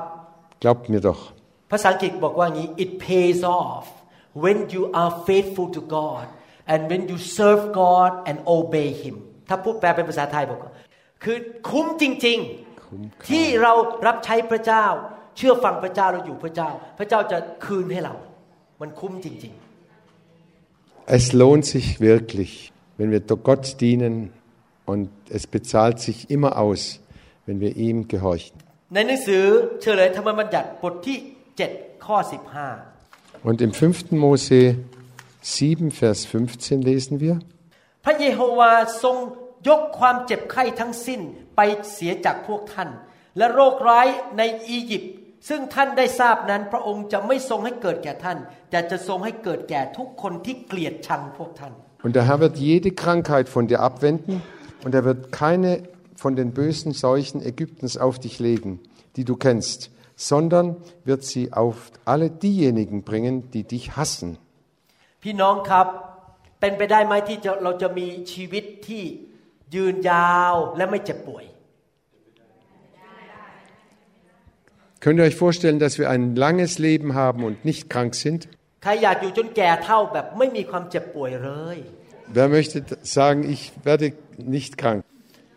[0.63, 1.21] Glaubt mir doch.
[1.73, 3.87] ภาษาอังกฤษบอกว่างี้ it pays off
[4.45, 6.27] when you are faithful to God
[6.73, 9.17] and when you serve God and obey Him
[9.49, 10.73] ถ้าพูดแปลเป็นภาษาไทยบอกว่า
[11.25, 11.39] คือ
[11.69, 12.64] คุ้มจริง ๆ
[13.29, 13.73] ที่เรา
[14.07, 14.85] รับใช้พระเจ้า
[15.37, 18.15] เชื่อฟังพระเจ้าเราอยู่พระเจ้า พระเจ้าจะคืนให้เรา
[18.81, 19.55] มันคุ้มจริง
[21.19, 22.53] Es lohnt sich wirklich,
[22.97, 24.15] wenn wir Gott dienen
[24.91, 25.09] und
[25.39, 26.83] es bezahlt sich immer aus,
[27.47, 28.57] wenn wir ihm gehorchen.
[28.75, 29.45] ๆ ในหนังสือ
[29.81, 31.19] เฉลยธรรมบัญญัติบทที่
[31.61, 32.17] 7 ข้อ
[32.83, 34.13] 15 Und im 5.
[34.25, 34.61] Mose
[35.43, 37.35] 7, Vers 15 lesen wir,
[38.05, 39.17] พระเยโฮวาทรง
[39.68, 41.22] ยกความเจ็บไข้ทั้งสิ้น
[41.56, 41.62] ไป
[41.94, 42.90] เสียจากพวกท่าน
[43.38, 44.08] และโรคร้าย
[44.38, 45.14] ในอียิปต์
[45.50, 48.38] ซึ่งท่านได้ทราบนั้น พระองค์จะไม่ทรงให้เกิดแก่ท่าน
[48.70, 51.74] แต่จะทรงให้เกิดแก่ทุกคนที่เกลียดชังพวกท่าน
[52.06, 54.34] Und der Herr wird jede Krankheit von dir abwenden
[54.84, 55.72] und er wird keine
[56.24, 58.72] von den bösen Seuchen Ägyptens auf dich legen,
[59.16, 59.80] die du kennst,
[60.16, 64.30] sondern wird sie auf alle diejenigen bringen, die dich hassen.
[65.24, 65.88] พี่น้องครับ
[66.60, 69.04] เป็นไปได้ไหมที่จะเราจะมีชีวิตที่
[69.75, 71.45] ยืนยาวและไม่เจ็บป่วย
[75.03, 78.41] Könnt ihr euch vorstellen, dass wir ein langes Leben haben und nicht krank sind?
[78.83, 81.79] ใครอยากอยู่จนแก่เท่าแบบไม่มีความเจ็บป่วยเลย
[82.37, 82.77] Wer möchte
[83.19, 84.07] sagen, ich werde
[84.57, 84.99] nicht krank?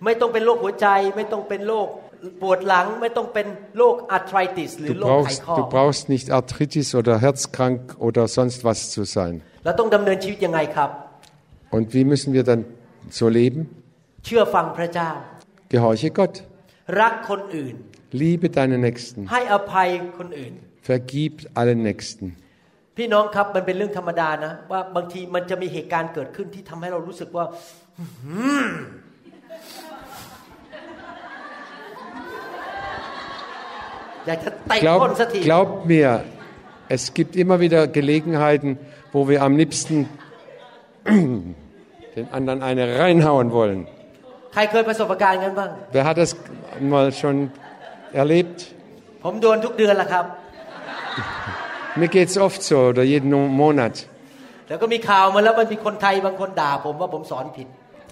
[0.05, 0.87] ไม่ต้องเป็นโรคหัวใจ
[1.17, 1.87] ไม่ต้องเป็นโรค
[2.41, 3.47] ปวดหลัง ไม่ต้องเป็น
[3.77, 9.33] โรคอาร์ทริติสหรือ Du โรคไข brauchst, ข้อ du brauchst nicht Arthritis oder herzkrank oder sonst was zu sein.
[9.65, 10.89] เราต้องดำเนินชีวิตยังไงครับ
[11.75, 12.61] Und wie müssen wir dann
[13.19, 13.61] so leben?
[14.27, 15.09] เชื่อฟังพระเจ้า
[15.71, 16.35] Gehorche Gott.
[17.01, 17.75] รักคนอื่น
[18.21, 19.21] Liebe deinen Nächsten.
[19.31, 19.87] ให้อภัย
[20.17, 20.53] คนอื่น
[20.87, 22.27] Vergib allen Nächsten.
[22.97, 27.45] พี่น้องครับมันเป็นเรื่องธรรมดานะ ว่าบางทีมันจะมีเหตุการณ์เกิดขึ้นที่ทำให้เรารู้สึกว่า
[27.99, 28.65] อื้อหือ
[34.27, 36.09] อยากจะเตะก้นสัก Glaub, ที glaubt mir,
[36.95, 38.69] es gibt immer wieder Gelegenheiten,
[39.13, 39.95] wo wir am liebsten
[42.15, 43.81] den anderen eine reinhauen wollen.
[44.57, 46.31] ใครเคยประสบการณ์กันบ้าง Wer hat das
[46.93, 47.35] mal schon
[48.21, 48.57] erlebt?
[49.23, 50.25] ผมโดนทุกเดือนละครับ
[51.99, 53.29] Mir geht es oft so oder jeden
[53.63, 53.95] Monat.
[54.69, 57.67] แล้วก็มีข่าวมาแล้วมันมีคนไทยบางคนด่าผมว่าผมสอนผิด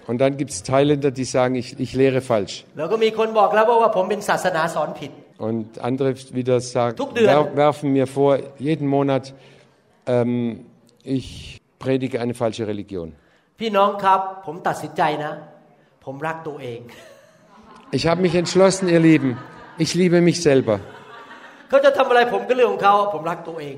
[0.10, 2.56] Und dann gibt es Thailänder, die sagen, ich, ich lehre falsch.
[2.78, 5.12] แล้วก็มีคนบอกแล้วว่าผมเป็นศาสนาสอนผิด
[5.48, 7.26] Und andere wieder sagen, Tuck dir.
[7.32, 8.32] wer, werfen mir vor,
[8.70, 9.24] jeden Monat,
[10.16, 10.66] ähm,
[11.18, 11.28] ich
[11.84, 13.08] predige eine falsche Religion.
[13.60, 15.32] พี่น้องครับ ผมตัดสินใจนะ
[16.06, 16.82] ผมรักตัวเอง
[17.98, 19.32] Ich habe mich entschlossen, ihr Lieben,
[19.84, 20.78] ich liebe mich selber.
[21.70, 23.78] เขาจะทำอะไรผมก็เรื่องของเขาผมรักตัวเอง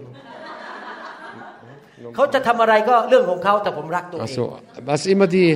[2.15, 4.43] เขาจะทำอะไรก็เรื่องของเขาแต่ผมรักตัวเอง Also,
[4.91, 5.49] was immer die,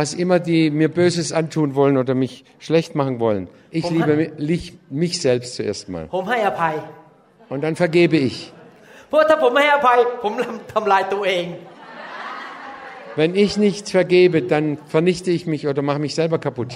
[0.00, 2.34] was immer die mir Böses antun wollen oder mich
[2.66, 3.42] schlecht machen wollen,
[3.78, 6.04] ich Warum liebe hat- mi- lich- mich selbst zuerst mal.
[6.16, 6.74] ผมให้อภัย
[7.52, 8.36] Und dann vergebe ich.
[9.08, 10.32] เพราะถ้าผมไม่ให้อภัย ผม
[10.72, 11.44] ทำลายตัวเอง
[13.20, 16.70] Wenn ich nicht vergebe, dann vernichte ich mich oder mache mich selber kaputt.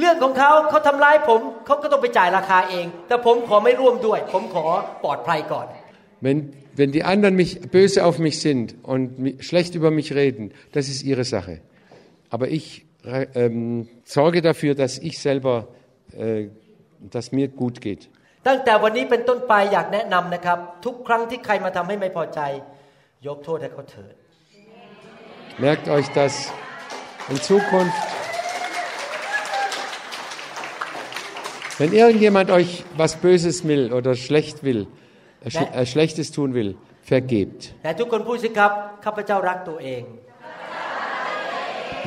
[0.00, 4.64] เรื่องของเขาเขาทำร้ายผมเขาก็ต้องไปจ่ายราคาเอง แต่ผมขอไม่ร่วมด้วย ผมขอ
[5.04, 5.66] ปลอดภัยก่อน
[6.26, 6.38] Wenn,
[6.78, 10.44] wenn die anderen mich, böse auf mich sind und mi- schlecht über mich reden,
[10.76, 11.54] das ist ihre Sache.
[12.34, 12.66] Aber ich
[13.12, 15.54] re- ähm, sorge dafür, dass ich selber,
[16.24, 16.48] äh,
[17.14, 18.02] dass mir gut geht.
[18.48, 22.40] ตั้งแต่วันนี้เป็นต้นไปอยากแนะนำนะครับ ทุกครั้งที่ใครมาทำให้ไม่พอใจ
[23.26, 24.14] ยกโทษให้เขาเถิด
[25.58, 26.52] Merkt euch das
[27.30, 27.96] in Zukunft.
[31.78, 34.88] Wenn irgendjemand euch was Böses will oder schlecht will,
[35.44, 37.60] äh, sch äh, Schlechtes tun will, vergebt.
[37.84, 38.72] แต่ทุกคนพูดสิครับ
[39.04, 40.02] ข้าพเจ้ารักตัวเอง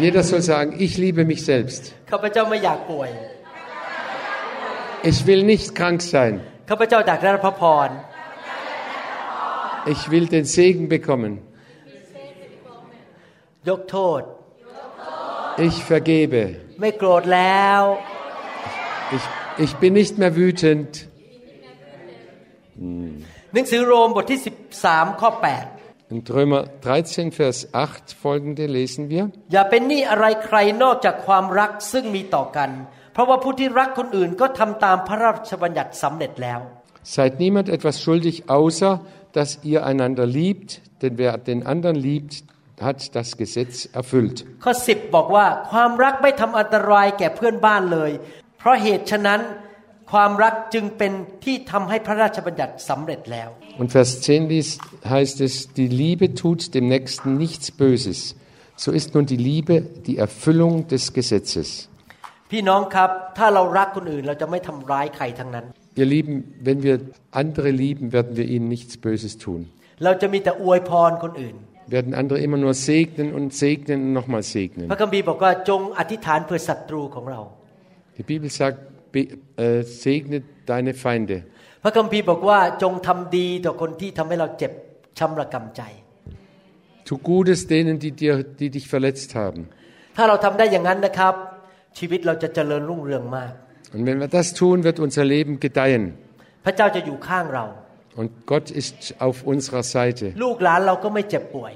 [0.02, 1.82] Jeder soll sagen, ich liebe mich selbst.
[2.12, 3.10] ข้าพเจ้าไม่อยากป่วย
[5.12, 6.34] Ich will nicht krank sein.
[6.70, 7.90] ข้าพเจ้าอยากได้รับพระพร
[9.94, 11.32] Ich will den Segen bekommen.
[13.70, 14.22] ยกโทษ
[15.68, 16.42] Ich vergebe.
[16.82, 17.82] ไม่โกรธแล้ว
[19.16, 19.26] Ich,
[19.66, 20.92] ich bin nicht mehr wütend.
[23.54, 24.40] หนังสือโรมบทที่
[24.82, 25.32] 13 ข้อ
[26.14, 29.24] In Römer 13, Vers 8 folgende lesen wir.
[29.40, 32.70] 8 อย่าเป็นหนี้อะไรใครนอกจากความรักซึ่งมีต่อกัน
[33.14, 36.60] เพราะว่าผู้ที่รักคนอื่นก็ทำตามพระราชบัญญัติสำเร็จแล้ว
[37.16, 38.92] Seid niemand etwas schuldig, außer
[39.38, 40.70] dass ihr einander liebt,
[41.02, 42.34] denn wer den anderen liebt,
[42.88, 44.38] hat das Gesetz erfüllt.
[44.64, 48.12] ข้อ 10 บอกว่าความรักไม่ทำอันตรายแก่เพื่อนบ้านเลย
[48.60, 49.42] เพราะเหตุฉะนั้น
[50.12, 51.12] ความรักจึงเป็น
[51.44, 53.50] ที่ทำให้พระราชบัญญัติสำเร็จแล้ว
[53.82, 54.82] Und Vers 10 liest-
[55.16, 58.20] heißt es, die Liebe tut dem Nächsten nichts Böses.
[58.84, 59.76] So ist nun die Liebe
[60.08, 61.68] die Erfüllung des Gesetzes.
[62.52, 65.66] พี่น้องครับ ถ้าเรารักคนอื่นเราจะไม่ทำร้ายใครทั้งนั้น
[66.02, 66.36] Ihr Lieben,
[66.68, 66.96] wenn wir
[67.42, 69.60] andere lieben, werden wir ihnen nichts Böses tun.
[70.04, 74.86] เราจะมีแต่อวยพรคนอื่น Wir werden andere immer nur segnen und segnen und nochmal segnen.
[74.92, 77.42] พระคัมภีร์บอกว่าจงอธิษฐานเพื่อศัตรูของเรา
[78.18, 78.78] Die Bibel sagt,
[79.14, 79.22] be,
[79.66, 80.38] äh, segne
[80.72, 81.38] deine Feinde.
[81.84, 84.72] พระคัมภีร์บอกว่าจงทำดีต่อคนที่ทำให้เราเจ็บ
[85.20, 85.82] ช้ำระกำใจ
[87.08, 89.62] Tu Gutes denen, die, dir, die dich verletzt haben.
[90.18, 91.34] ถ้าเราทำได้อย่างนั้นนะครับ
[91.98, 93.54] ชีวิตเราจะเจริญรุ่งเรืองมาก
[93.94, 96.04] Und wenn wir das tun, wird unser Leben gedeihen.
[96.66, 97.66] พระเจ้าจะอยู่ข้างเรา
[98.16, 100.26] Und Gott ist auf unserer Seite.
[100.44, 101.74] ลูกหลานเราก็ไม่เจ็บป่วย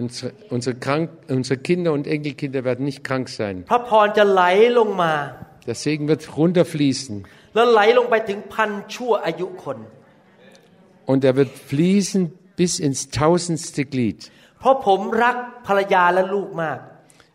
[0.00, 3.54] Unsere, unsere, krank, unsere Kinder und Enkelkinder werden nicht krank sein.
[3.70, 4.42] พระพรจะไหล
[4.78, 5.12] ลงมา
[5.68, 7.14] Der Segen wird runterfließen
[7.54, 9.78] แล้วไหลลงไปถึงพันชั่วอายุคน
[11.10, 12.22] und er wird fließen
[12.60, 14.20] bis ins tausendste Glied.
[14.60, 15.36] เพราะผมรัก
[15.66, 16.78] ภรรยาและลูกมาก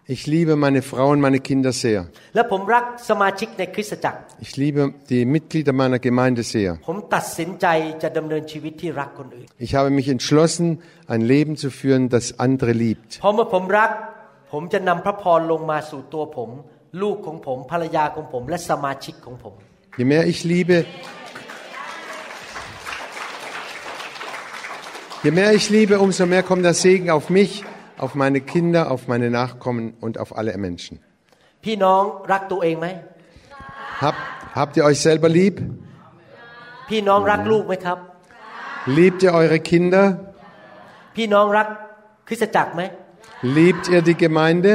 [0.08, 2.06] ich liebe meine Frau und meine Kinder sehr.
[4.40, 6.78] Ich liebe die Mitglieder meiner Gemeinde sehr.
[9.58, 13.20] Ich habe mich entschlossen, ein Leben zu führen, das andere liebt.
[19.96, 20.84] Je mehr ich liebe,
[25.24, 27.64] je mehr ich liebe, umso mehr kommt der Segen auf mich,
[28.03, 30.95] auf meine Kinder, auf meine Nachkommen und auf alle Menschen.
[31.65, 32.87] พี่น้องรักตัวเองไหม
[34.01, 34.15] Hab,
[34.59, 35.55] habt ihr euch selber lieb?
[36.89, 37.97] พี่น้องรักลูกไหมครับ
[38.97, 40.05] Liebt ihr eure Kinder?
[41.15, 41.67] พี่น้องรัก
[42.27, 42.81] คริสตจักรไหม
[43.55, 44.71] Liebt ihr die Gemeinde?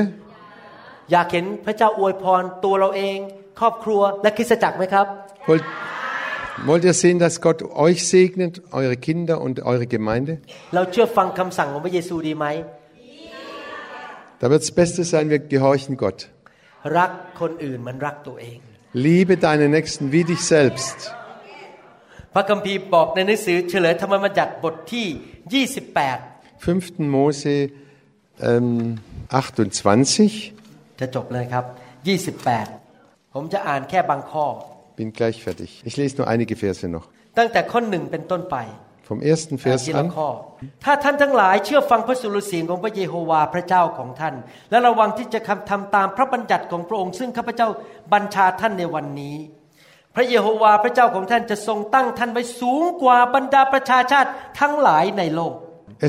[1.13, 3.19] อยากเห็นพระเจ้าอวยพรตัวเราเอง
[3.61, 5.07] ครอบครัวและคริสตจักรไหมครับ
[5.49, 5.65] Wollt,
[6.69, 10.33] wollt ihr sehen, dass Gott euch segnet, eure Kinder und eure Gemeinde?
[10.75, 12.47] เราเชื่อฟังคำสั่งของพระเยซูดีไหม
[14.41, 16.19] Da wird das Beste sein, wir gehorchen Gott.
[16.99, 17.11] รัก
[17.41, 18.59] คนอื่นเหมันรักตัวเอง
[19.07, 20.99] Liebe deine Nächsten wie dich selbst.
[22.35, 25.07] พระคัมภีร์บอกในหนังสือเฉลยธรรมบัญญัติบทที่
[26.05, 27.15] 28 5.
[27.15, 27.57] Mose
[28.49, 28.69] ähm,
[29.39, 31.01] 28.
[31.01, 31.65] จะจบเลยครับ
[32.55, 34.47] 28 ผมจะอ่านแค่บางข้อ
[34.99, 35.71] Bin gleich fertig.
[35.89, 37.07] Ich lese nur einige Verse noch.
[37.39, 38.57] ตั้งแต่ข้อหนึ่งเป็นต้นไป
[39.11, 40.09] Vom ersten อ่าน Vers ทีละ an.
[40.17, 40.29] ข้อ
[40.85, 44.35] ถ้าท่านทั้งหลายเชื่อฟังพระสุรเสียงของพระเยโฮวาห์พระเจ้าของท่าน
[44.71, 47.69] และระวังที่จะทำตามพระบัญญัติของพระองค์ ซึ่งข้าพเจ้า
[48.13, 49.37] บัญชาท่านในวันนี้
[50.17, 54.31] พระเยโฮวาห์พระเจ้าของท่านจะทรงตั้งท่านไว้สูงกว่าบรรดาประชาชาติ
[54.61, 55.55] ทั้งหลายในโลก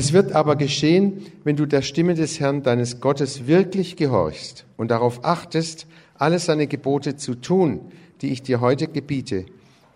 [0.00, 1.04] Es wird aber geschehen,
[1.44, 5.86] wenn du der Stimme des Herrn deines Gottes wirklich gehorchst und darauf achtest,
[6.24, 7.68] alle seine Gebote zu tun,
[8.20, 9.46] die ich dir heute gebiete,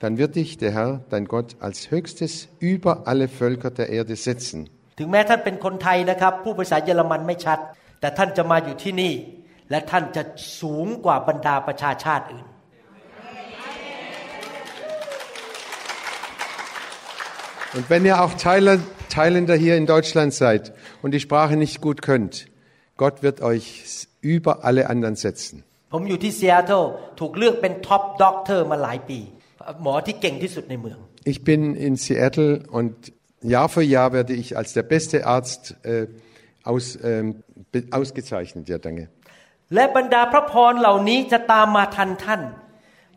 [0.01, 4.59] dann wird dich der Herr, dein Gott, als höchstes über alle Völker der Erde setzen.
[4.99, 7.59] ถึงแม้ท่านเป็นคนไทยนะครับ ผู้ภาษาเยอรมันไม่ชัด
[8.01, 9.13] แต่ท่านจะมาอยู่ที่นี่
[9.71, 10.23] และท่านจะ
[10.61, 12.47] สูงกว่าบรรดาประชาชาติอื่น
[17.75, 20.73] Und wenn ihr auch Thailand, Thailänder hier in Deutschland seid
[21.03, 22.35] und die Sprache nicht gut könnt,
[22.99, 25.65] Gott wird euch über alle anderen setzen.
[25.93, 26.83] ผมอยู่ที่ซีแอตเทิล
[27.21, 29.21] ถูกเลือกเป็นท็อปด็อกเตอร์มาหลายปี
[29.83, 30.99] หมอที่เก่งที่สุดในเมือง
[31.33, 32.93] Ich bin in Seattle und
[33.55, 36.07] Jahr für Jahr werde ich als der beste Arzt äh,
[36.71, 37.27] aus, ähm,
[37.73, 38.65] be- ausgezeichnet.
[38.73, 39.05] Ja, danke.
[39.75, 42.43] และบรรดาพระพรเหล่านี้จะตามมาทันท่าน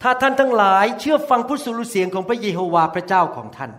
[0.01, 3.71] ถ้าท่านทั้งหลายเชื่อฟังผู้สุรเสียงของพระเยโฮวาห์พระเจ้าของท่าน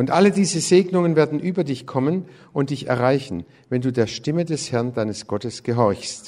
[0.00, 2.16] Und alle diese Segnungen werden über dich kommen
[2.58, 3.36] und dich erreichen,
[3.70, 6.24] wenn du der Stimme des Herrn deines Gottes gehorchst.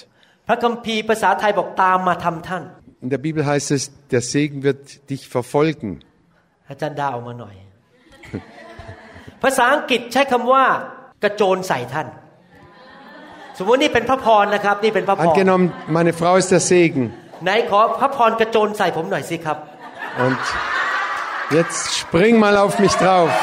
[0.49, 2.63] พระคัมภีร์ภาษาไทยบอกตามมาทำท่าน
[3.05, 3.83] In der Bibel heißt es,
[4.13, 5.91] der Segen wird dich verfolgen.
[6.71, 7.55] อาจารย์ดาเอามาหน่อย
[9.43, 10.65] ภาษาอังกฤษใช้คำว่า
[11.23, 12.07] กระโจนใส่ท่าน
[13.59, 15.67] สมมตินี่เป็นพระพรนะครับ นี่เป็นพระพร Angenommen,
[15.97, 17.05] meine Frau ist der Segen.
[17.45, 19.59] ไหนขอพระพรกระโจนใส่ผมหน่อยสิครับ
[20.25, 20.41] Und
[21.57, 23.31] jetzt spring mal auf mich drauf.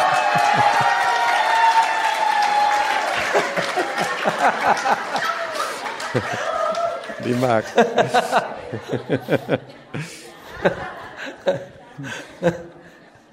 [7.26, 7.64] Die mag.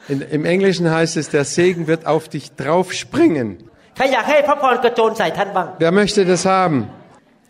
[0.09, 3.49] In, Im Englischen heißt es, der Segen wird auf dich draufspringen.
[3.97, 6.79] ใครอยากให้พระพรกระโจนใส่ท่านบ้าง Wer möchte das haben?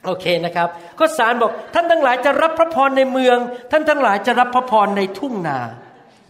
[0.06, 3.38] โอเคนะครับข้อสารบอกท่านทั้งหลายจะรับพระพรในเมือง
[3.72, 5.60] ท่านทั้งหลายจะรับพระพรในทุ่งนา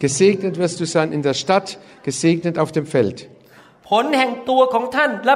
[0.04, 1.68] Gesegnet wirst du sein in der Stadt,
[2.08, 3.18] gesegnet auf dem Feld.
[3.88, 5.34] ผลแห่งตัวของท่านและ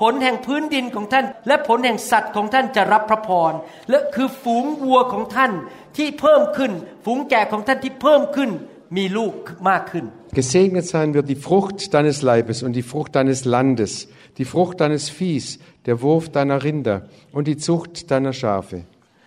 [0.00, 3.52] ผลแห่งพื้นดินของท่าน และผลแห่งสัตว์ของท่านจะรับพระพร
[3.90, 5.52] และคือฝูงวัวของท่าน
[5.96, 6.72] ที่เพิ่มขึ้น
[7.04, 8.50] ฝูงแกะของท่านที่เพิ่มขึ้น
[8.96, 9.32] มีลูก
[9.68, 10.04] มากขึ้น
[10.40, 13.92] Gesegnet sein wird die Frucht deines Leibes und die Frucht deines Landes,
[14.38, 15.46] die Frucht deines Viehs,
[15.86, 16.96] der Wurf deiner Rinder
[17.36, 18.78] und die Zucht deiner Schafe.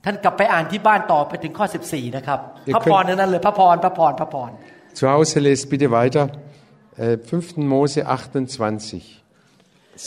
[0.06, 2.40] ท่านกลับไปอ่านที่บ้านต่อไปถึงข้อ 14 นะครับ
[2.70, 4.52] Ihr พระพร könnt- นั้นเลยพระพรพระพรพระพร
[5.00, 6.26] Zu Hause lest bitte weiter.
[6.98, 7.58] Äh, 5.
[7.74, 9.19] Mose 28.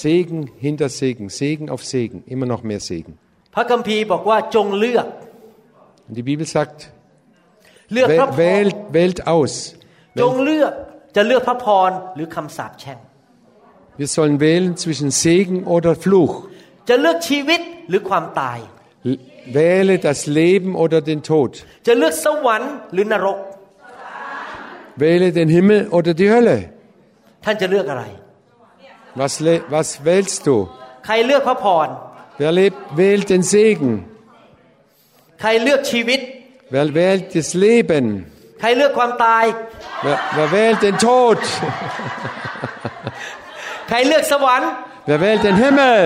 [0.03, 3.13] Segen hinter Segen, Segen auf Segen, immer noch mehr Segen.
[3.55, 5.07] พระคัมภีร์บอกว่าจงเลือก
[6.09, 6.79] Und die Bibel sagt,
[7.93, 9.53] เลือกพระพ wäh- ร wählt, wählt aus.
[10.21, 10.73] จงเลือก
[11.17, 12.99] จะเลือกพระพรหรือคำสาปแช่ง
[14.01, 16.35] Wir sollen wählen zwischen Segen oder Fluch.
[16.89, 18.59] จะเลือกชีวิตหรือความตาย
[19.15, 19.21] L-
[19.59, 21.51] Wähle das Leben oder den Tod.
[21.87, 23.39] จะเลือกสวรรค์หรือนรก
[25.03, 26.59] Wähle den Himmel oder die Hölle.
[27.45, 28.05] ท่านจะเลือกอะไร
[29.21, 30.57] Was, le- was wählst du?
[31.07, 31.89] ใครเลือกพระพร
[32.41, 33.91] Wer lebt, wählt den Segen.
[35.41, 36.21] ใครเลือกชีวิต
[36.75, 38.05] Wer wählt das Leben?
[38.61, 39.45] ใครเลือกความตาย
[40.05, 41.39] Wer, wer wählt den Tod?
[43.89, 44.71] ใครเลือกสวรรค์
[45.09, 46.03] Wer wählt den Himmel?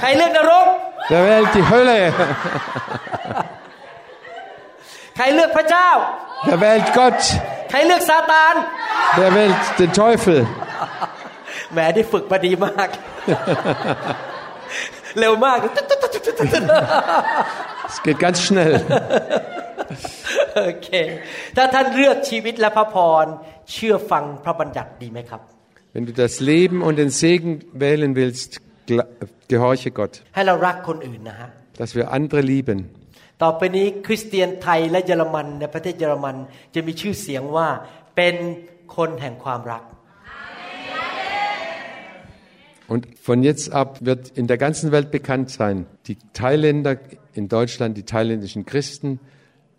[0.00, 0.66] ใครเลือกนรก
[1.12, 2.00] Wer wählt die Hölle?
[5.16, 5.88] ใครเลือกพระเจ้า
[6.48, 7.20] Wer wählt Gott?
[7.70, 8.54] ใครเลือกซาตาน
[9.18, 10.38] Wer wählt den Teufel?
[11.71, 12.89] แหมได้ฝึกมาดีมาก
[15.19, 15.57] เร็วมาก
[17.89, 18.73] Es geht ganz schnell.
[20.57, 20.89] โอเค
[21.55, 23.25] ถ้าท่านเลือกชีวิตและพระพร
[23.71, 25.41] เชื่อฟังพระบัญญัติดีไหมครับ
[25.93, 27.51] Wenn du das Leben und den Segen
[27.85, 28.49] wählen willst,
[28.89, 29.09] gla-
[29.53, 31.49] gehorche Gott, ให้เรารักคนอื่นนะฮะ
[31.79, 32.79] dass wir andere lieben.
[33.43, 36.35] ต่อไปนี้คริสเตียนไทยและเยอรมันในประเทศเยอรมัน
[36.75, 37.67] จะมีชื่อเสียงว่า
[38.15, 38.35] เป็น
[38.95, 39.83] คนแห่งความรัก
[42.92, 46.96] Und von jetzt ab wird in der ganzen Welt bekannt sein, die Thailänder
[47.34, 49.18] in Deutschland, die thailändischen Christen,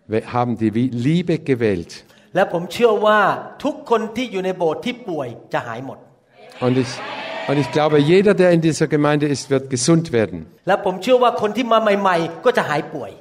[0.08, 1.92] we- haben die Wi- Liebe gewählt.
[2.36, 3.20] และผมเชื่อว่า
[3.64, 5.98] ทุกคนที่อยู่ในโบสถ์ที่ป่วยจะหายหมด
[6.66, 6.92] Und ich,
[7.50, 10.38] und ich glaube, jeder, der in dieser Gemeinde ist, wird gesund werden.
[10.68, 13.12] และผมเชื่อว่าคนที่มาใหม่ ๆ ก็จะหายป่วย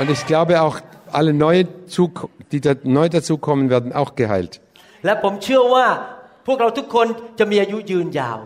[0.00, 0.76] Und ich glaube auch,
[1.18, 1.64] alle neu,
[1.96, 4.52] Zuk- die da neu dazukommen, werden auch geheilt.
[5.04, 5.86] และผมเชื่อว่า
[6.46, 7.06] พวกเราทุกคน
[7.38, 8.38] จะมีอายุยืนยาว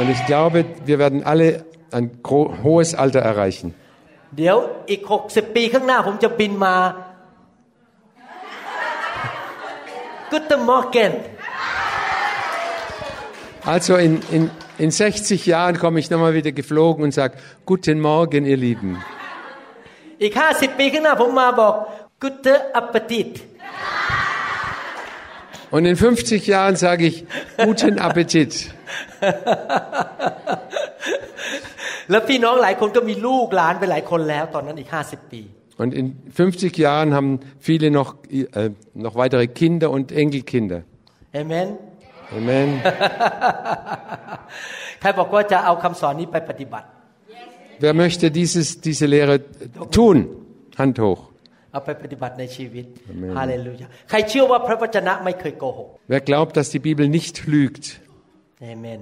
[0.00, 1.48] Und ich glaube, wir werden alle
[1.96, 3.68] ein gro- hohes Alter erreichen.
[4.36, 4.56] เดี๋ยว
[4.90, 6.76] อีก 60 ปีข้างหน้าผมจะบินมา
[10.32, 11.12] Guten Morgen
[13.64, 17.34] Also in, in, in 60 Jahren komme ich nochmal wieder geflogen und sage,
[17.64, 18.90] guten Morgen, ihr Lieben.
[20.22, 21.74] อีก 50 ปีข้างหน้าผมมาบอก
[22.22, 23.30] Guten Appetit
[25.70, 27.24] Und in 50 Jahren sage ich,
[27.66, 28.52] guten Appetit.
[32.10, 35.42] แล้วพี่น้องหลายคนก็มีลูกหลานไปหลายคนแล้วตอนนั้นอีก 50 ปี
[35.82, 38.70] Und in 50 Jahren haben viele noch, äh,
[39.06, 40.80] noch weitere Kinder und Enkelkinder.
[41.34, 41.68] เอเมน
[42.38, 42.68] Amen.
[45.00, 46.86] ใครบอกว่าจะเอาคำสอนนี้ไปปฏิบัติ
[47.84, 49.36] Wer möchte dieses, diese Lehre
[49.96, 50.16] tun?
[50.80, 51.22] Hand hoch.
[51.72, 52.84] เอาไปปฏิบัติในชีวิต
[53.38, 57.84] ฮาเลลูยาใครเชื่อว่าพระวจนะไม่เคยโกหก Wer glaubt, dass die Bibel nicht lügt?
[58.62, 59.00] เอเมน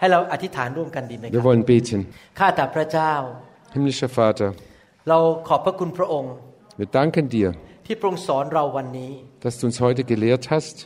[0.00, 2.00] ให้เราอธิษฐานร่วมกันดีไหมค Wir รับ wollen beten.
[2.38, 3.12] ข้าแต่พระเจ้า
[3.74, 4.50] Himmlischer Vater,
[5.08, 5.18] เรา
[5.48, 6.32] ขอบพระคุณพระองค์
[6.80, 7.48] wir danken dir,
[7.86, 9.12] ที่พระองค์สอนเราวันนี้
[9.44, 10.76] dass du uns heute gelehrt hast,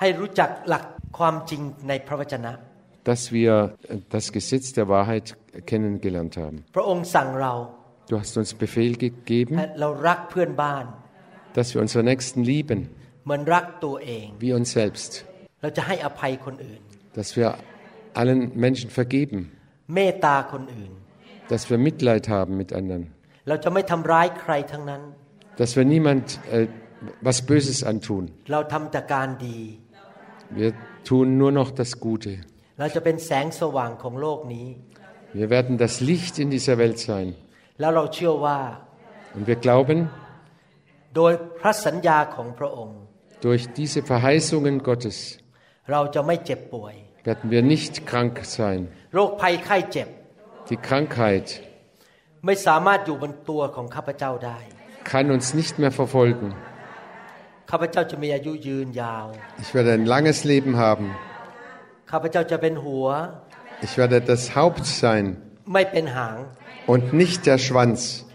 [0.00, 0.84] ให้รู้จักหลัก
[1.18, 2.52] ความจริงในพระวจนะ
[3.10, 3.52] dass wir
[3.92, 5.26] äh, das Gesetz der Wahrheit
[5.70, 6.56] kennengelernt haben.
[6.76, 7.54] พระองค์สั่งเรา
[8.09, 9.61] Du hast uns Befehl gegeben,
[11.53, 12.89] dass wir unsere Nächsten lieben,
[14.39, 15.25] wie uns selbst.
[17.13, 17.55] Dass wir
[18.13, 19.51] allen Menschen vergeben,
[21.49, 23.11] dass wir Mitleid haben mit anderen,
[25.57, 26.67] dass wir niemand äh,
[27.21, 28.31] was Böses antun.
[30.49, 32.39] Wir tun nur noch das Gute.
[35.33, 37.35] Wir werden das Licht in dieser Welt sein.
[37.80, 38.58] แล้วเราเชื่อว่า
[39.36, 39.98] Und wir glauben,
[41.16, 42.98] โดยพระสัญญาของพระองค์
[43.46, 45.18] durch diese Verheißungen Gottes
[45.90, 46.94] เราจะไม่เจ็บป่วย
[47.28, 48.80] werden wir nicht krank sein.
[49.14, 50.08] โรคภัยไข้เจ็บ
[50.70, 51.46] Die Krankheit
[52.46, 54.58] ไม่สามารถอยู่บนตัวของข้าพเจ้าได้
[55.10, 56.48] kann uns nicht mehr verfolgen.
[57.70, 59.26] ข้าพเจ้าจะมีอายุยืนยาว
[59.62, 61.06] Ich werde ein langes Leben haben.
[62.10, 63.06] ข้าพเจ้าจะเป็นหัว
[63.86, 65.24] Ich werde das Haupt sein
[65.72, 66.36] ไม่เป็นหาง
[66.87, 68.25] und nicht der Schwanz.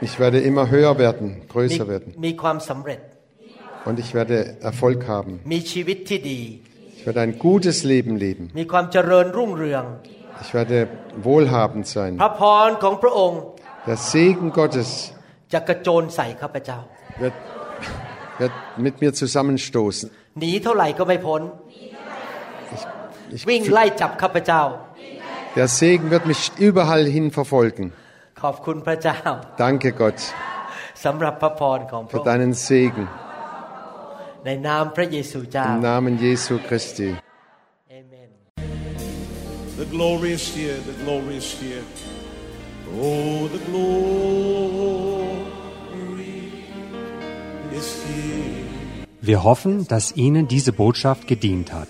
[0.00, 2.14] Ich werde immer höher werden, größer werden.
[3.84, 5.40] Und ich werde Erfolg haben.
[5.44, 8.50] Ich werde ein gutes Leben leben.
[10.40, 12.18] Ich werde wohlhabend sein.
[13.86, 15.12] Der Segen Gottes
[17.18, 17.32] wird,
[18.38, 20.10] wird mit mir zusammenstoßen.
[21.68, 21.92] Ich,
[23.30, 23.46] ich, ich,
[25.57, 27.85] der Segen wird mich überall hin verfolgen.
[28.41, 29.17] ขอบคุณพระเจ้า
[29.65, 30.19] Danke Gott
[31.05, 33.05] สำหรับพระพรของพระ für องค์ deinen Segen.
[34.45, 37.09] ในนามพระเยซูเจ้า Im Namen Jesu Christi.
[37.89, 38.29] เอเมน
[39.81, 41.85] The glory is here, the glory is here.
[43.05, 43.95] Oh, the glory
[47.79, 48.65] is here.
[49.29, 51.89] Wir hoffen, dass Ihnen diese Botschaft gedient hat.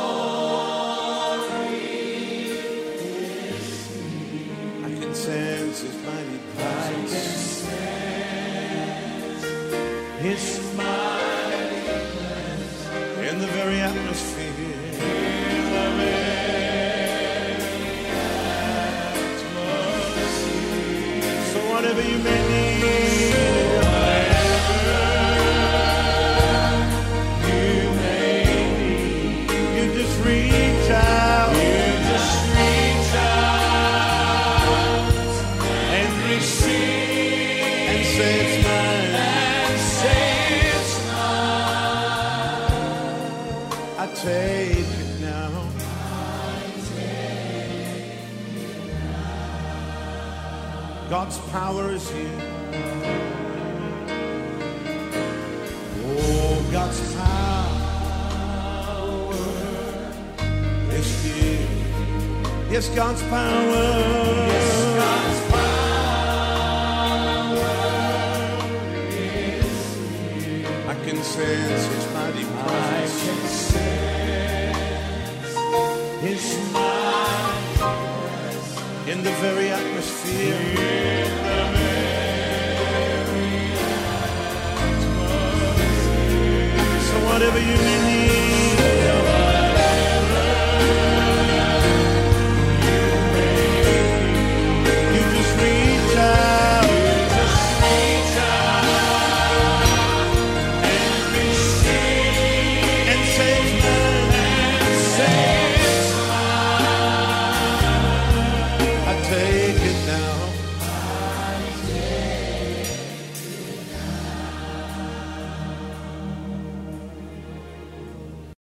[63.01, 63.60] God's power.